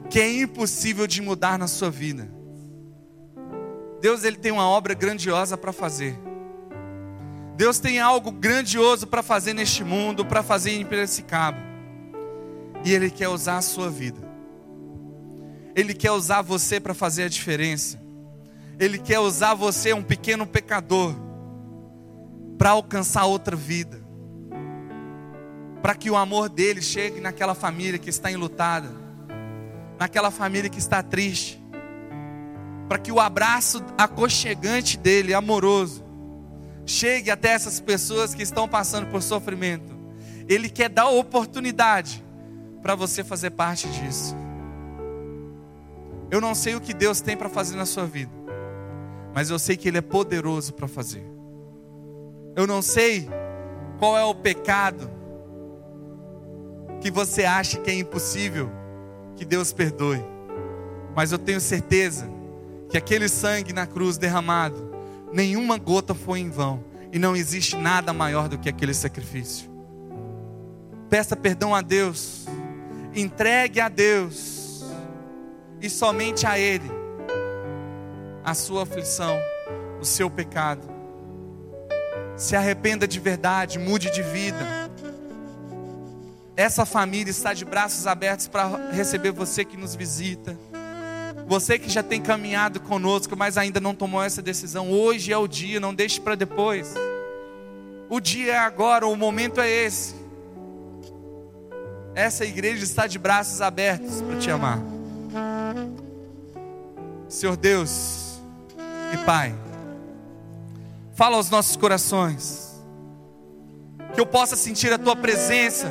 que 0.10 0.20
é 0.20 0.42
impossível 0.42 1.08
de 1.08 1.22
mudar 1.22 1.58
na 1.58 1.68
sua 1.68 1.90
vida. 1.90 2.37
Deus 4.02 4.24
ele 4.24 4.38
tem 4.38 4.52
uma 4.52 4.68
obra 4.68 4.94
grandiosa 4.94 5.58
para 5.58 5.74
fazer. 5.74 6.18
Deus 7.58 7.80
tem 7.80 8.00
algo 8.00 8.32
grandioso 8.32 9.08
para 9.08 9.24
fazer 9.24 9.54
neste 9.54 9.84
mundo, 9.84 10.24
para 10.24 10.44
fazer 10.44 10.72
em 10.72 10.86
Piracicaba. 10.86 11.58
E 12.86 12.94
Ele 12.94 13.10
quer 13.10 13.30
usar 13.30 13.58
a 13.58 13.62
sua 13.64 13.90
vida. 13.90 14.22
Ele 15.76 15.96
quer 15.96 16.12
usar 16.12 16.44
você 16.44 16.80
para 16.80 16.94
fazer 16.94 17.24
a 17.24 17.28
diferença. 17.28 18.00
Ele 18.80 19.00
quer 19.00 19.20
usar 19.20 19.56
você, 19.56 19.92
um 19.92 20.04
pequeno 20.04 20.46
pecador, 20.46 21.16
para 22.60 22.72
alcançar 22.72 23.26
outra 23.26 23.56
vida. 23.56 24.00
Para 25.82 25.96
que 25.96 26.12
o 26.12 26.16
amor 26.16 26.50
dele 26.50 26.82
chegue 26.82 27.20
naquela 27.20 27.56
família 27.56 27.98
que 27.98 28.10
está 28.10 28.32
enlutada, 28.32 28.92
naquela 30.00 30.30
família 30.30 30.70
que 30.70 30.78
está 30.78 31.02
triste. 31.02 31.57
Para 32.88 32.98
que 32.98 33.12
o 33.12 33.20
abraço 33.20 33.84
aconchegante 33.98 34.98
dele, 34.98 35.34
amoroso, 35.34 36.04
chegue 36.86 37.30
até 37.30 37.50
essas 37.50 37.80
pessoas 37.80 38.34
que 38.34 38.42
estão 38.42 38.68
passando 38.68 39.08
por 39.08 39.22
sofrimento. 39.22 39.96
Ele 40.48 40.70
quer 40.70 40.90
dar 40.90 41.10
oportunidade 41.10 42.24
para 42.82 42.96
você 42.96 43.24
fazer 43.24 43.52
parte 43.52 43.88
disso. 43.90 44.36
Eu 46.32 46.40
não 46.40 46.56
sei 46.56 46.76
o 46.76 46.82
que 46.82 46.94
Deus 46.94 47.20
tem 47.20 47.36
para 47.36 47.50
fazer 47.50 47.76
na 47.76 47.86
sua 47.86 48.06
vida, 48.06 48.32
mas 49.34 49.50
eu 49.50 49.60
sei 49.60 49.76
que 49.76 49.88
Ele 49.88 49.98
é 49.98 50.02
poderoso 50.02 50.74
para 50.74 50.88
fazer. 50.88 51.26
Eu 52.56 52.66
não 52.66 52.82
sei 52.82 53.30
qual 54.00 54.18
é 54.18 54.24
o 54.24 54.34
pecado 54.34 55.10
que 57.02 57.12
você 57.12 57.44
acha 57.44 57.78
que 57.80 57.92
é 57.92 57.94
impossível 57.94 58.70
que 59.36 59.46
Deus 59.46 59.72
perdoe, 59.72 60.24
mas 61.16 61.32
eu 61.32 61.38
tenho 61.38 61.62
certeza 61.62 62.37
que 62.90 62.98
aquele 62.98 63.28
sangue 63.28 63.74
na 63.74 63.86
cruz 63.86 64.18
derramado, 64.18 64.92
nenhuma 65.32 65.78
gota 65.78 66.14
foi 66.14 66.40
em 66.40 66.50
vão, 66.50 66.84
e 67.12 67.20
não 67.20 67.36
existe 67.36 67.76
nada 67.76 68.14
maior 68.14 68.48
do 68.48 68.58
que 68.58 68.70
aquele 68.70 68.94
sacrifício. 68.94 69.70
Peça 71.10 71.36
perdão 71.36 71.74
a 71.74 71.82
Deus, 71.82 72.46
entregue 73.14 73.80
a 73.80 73.90
Deus, 73.90 74.84
e 75.82 75.90
somente 75.90 76.46
a 76.46 76.58
Ele, 76.58 76.90
a 78.44 78.54
sua 78.54 78.84
aflição, 78.84 79.38
o 80.02 80.06
seu 80.06 80.30
pecado. 80.30 80.88
Se 82.36 82.56
arrependa 82.56 83.08
de 83.08 83.20
verdade, 83.20 83.80
mude 83.80 84.12
de 84.12 84.22
vida. 84.22 84.92
Essa 86.56 86.86
família 86.86 87.32
está 87.32 87.54
de 87.54 87.66
braços 87.66 88.08
abertos 88.08 88.48
para 88.48 88.92
receber 88.92 89.32
você 89.32 89.64
que 89.64 89.78
nos 89.78 89.96
visita. 89.96 90.58
Você 91.48 91.80
que 91.80 91.90
já 91.90 92.04
tem 92.04 92.22
caminhado 92.22 92.82
conosco, 92.82 93.34
mas 93.38 93.58
ainda 93.58 93.80
não 93.80 93.96
tomou 93.96 94.22
essa 94.22 94.42
decisão, 94.42 94.92
hoje 94.92 95.32
é 95.32 95.38
o 95.38 95.48
dia, 95.48 95.80
não 95.80 95.96
deixe 95.96 96.20
para 96.20 96.36
depois. 96.36 96.94
O 98.10 98.20
dia 98.20 98.54
é 98.54 98.58
agora, 98.58 99.08
o 99.08 99.16
momento 99.16 99.62
é 99.62 99.70
esse. 99.70 100.14
Essa 102.14 102.44
igreja 102.44 102.84
está 102.84 103.08
de 103.08 103.18
braços 103.18 103.62
abertos 103.62 104.22
para 104.22 104.38
te 104.38 104.52
amar. 104.52 104.80
Senhor 107.30 107.56
Deus 107.56 108.42
e 109.14 109.18
Pai, 109.20 109.56
fala 111.14 111.38
aos 111.38 111.50
nossos 111.50 111.78
corações, 111.78 112.76
que 114.14 114.20
eu 114.20 114.26
possa 114.26 114.58
sentir 114.58 114.92
a 114.92 114.98
Tua 114.98 115.16
presença, 115.16 115.90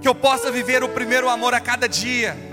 que 0.00 0.08
eu 0.08 0.14
possa 0.14 0.50
viver 0.50 0.82
o 0.82 0.88
primeiro 0.88 1.28
amor 1.28 1.52
a 1.52 1.60
cada 1.60 1.86
dia 1.86 2.47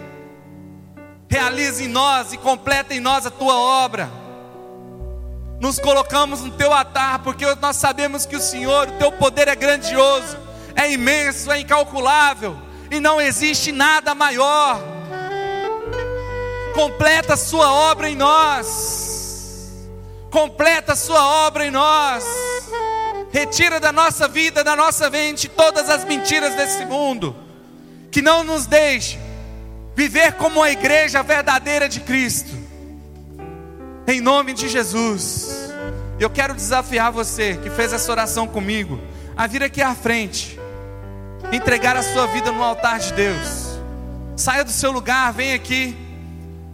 realize 1.30 1.84
em 1.84 1.88
nós 1.88 2.34
e 2.34 2.38
completa 2.38 2.94
em 2.94 3.00
nós 3.00 3.26
a 3.26 3.32
tua 3.32 3.56
obra. 3.56 4.10
Nos 5.60 5.80
colocamos 5.80 6.42
no 6.42 6.52
teu 6.52 6.74
altar, 6.74 7.20
porque 7.20 7.46
nós 7.56 7.78
sabemos 7.78 8.26
que 8.26 8.36
o 8.36 8.42
Senhor, 8.42 8.90
o 8.90 8.92
teu 8.94 9.12
poder 9.12 9.48
é 9.48 9.56
grandioso, 9.56 10.38
é 10.76 10.92
imenso, 10.92 11.52
é 11.52 11.60
incalculável, 11.60 12.58
e 12.92 13.00
não 13.00 13.20
existe 13.20 13.72
nada 13.72 14.14
maior. 14.14 14.80
Completa 16.74 17.34
a 17.36 17.38
sua 17.38 17.72
obra 17.72 18.10
em 18.10 18.16
nós, 18.16 19.88
completa 20.30 20.92
a 20.92 20.96
sua 20.96 21.26
obra 21.48 21.66
em 21.66 21.72
nós, 21.72 22.26
retira 23.32 23.80
da 23.80 23.94
nossa 23.94 24.28
vida, 24.28 24.62
da 24.62 24.76
nossa 24.76 25.10
mente, 25.10 25.48
todas 25.48 25.90
as 25.90 26.04
mentiras 26.04 26.54
desse 26.56 26.86
mundo, 26.86 27.34
que 28.12 28.22
não 28.22 28.44
nos 28.44 28.66
deixe 28.66 29.25
viver 29.96 30.34
como 30.34 30.62
a 30.62 30.72
igreja 30.72 31.24
verdadeira 31.24 31.88
de 31.88 32.02
Cristo. 32.02 32.52
Em 34.08 34.22
nome 34.22 34.54
de 34.54 34.68
Jesus. 34.68 35.72
Eu 36.20 36.30
quero 36.30 36.54
desafiar 36.54 37.12
você 37.12 37.58
que 37.58 37.70
fez 37.70 37.92
essa 37.94 38.12
oração 38.12 38.48
comigo 38.48 39.00
a 39.36 39.48
vir 39.48 39.64
aqui 39.64 39.82
à 39.82 39.94
frente, 39.94 40.58
entregar 41.52 41.98
a 41.98 42.04
sua 42.04 42.26
vida 42.28 42.52
no 42.52 42.64
altar 42.64 43.00
de 43.00 43.12
Deus. 43.14 43.80
Saia 44.36 44.64
do 44.64 44.72
seu 44.72 44.92
lugar, 44.92 45.34
vem 45.34 45.54
aqui. 45.54 45.98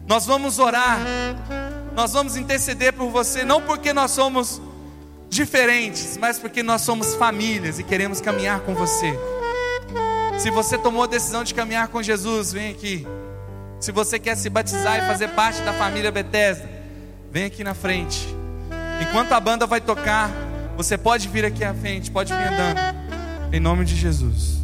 Nós 0.07 0.25
vamos 0.25 0.59
orar. 0.59 0.99
Nós 1.93 2.13
vamos 2.13 2.37
interceder 2.37 2.93
por 2.93 3.09
você, 3.09 3.43
não 3.43 3.61
porque 3.61 3.91
nós 3.91 4.11
somos 4.11 4.61
diferentes, 5.29 6.17
mas 6.17 6.39
porque 6.39 6.63
nós 6.63 6.81
somos 6.81 7.15
famílias 7.15 7.79
e 7.79 7.83
queremos 7.83 8.21
caminhar 8.21 8.61
com 8.61 8.73
você. 8.73 9.17
Se 10.41 10.49
você 10.49 10.75
tomou 10.75 11.03
a 11.03 11.05
decisão 11.05 11.43
de 11.43 11.53
caminhar 11.53 11.89
com 11.89 12.01
Jesus, 12.01 12.51
vem 12.51 12.71
aqui. 12.71 13.05
Se 13.79 13.91
você 13.91 14.17
quer 14.17 14.35
se 14.35 14.49
batizar 14.49 14.97
e 14.97 15.05
fazer 15.05 15.27
parte 15.27 15.61
da 15.61 15.71
família 15.71 16.11
Bethesda, 16.11 16.67
vem 17.29 17.45
aqui 17.45 17.63
na 17.63 17.75
frente. 17.75 18.27
Enquanto 18.99 19.33
a 19.33 19.39
banda 19.39 19.67
vai 19.67 19.79
tocar, 19.79 20.31
você 20.75 20.97
pode 20.97 21.27
vir 21.27 21.45
aqui 21.45 21.63
à 21.63 21.75
frente, 21.75 22.09
pode 22.09 22.33
vir 22.33 22.41
andando. 22.41 22.79
Em 23.53 23.59
nome 23.59 23.85
de 23.85 23.95
Jesus. 23.95 24.60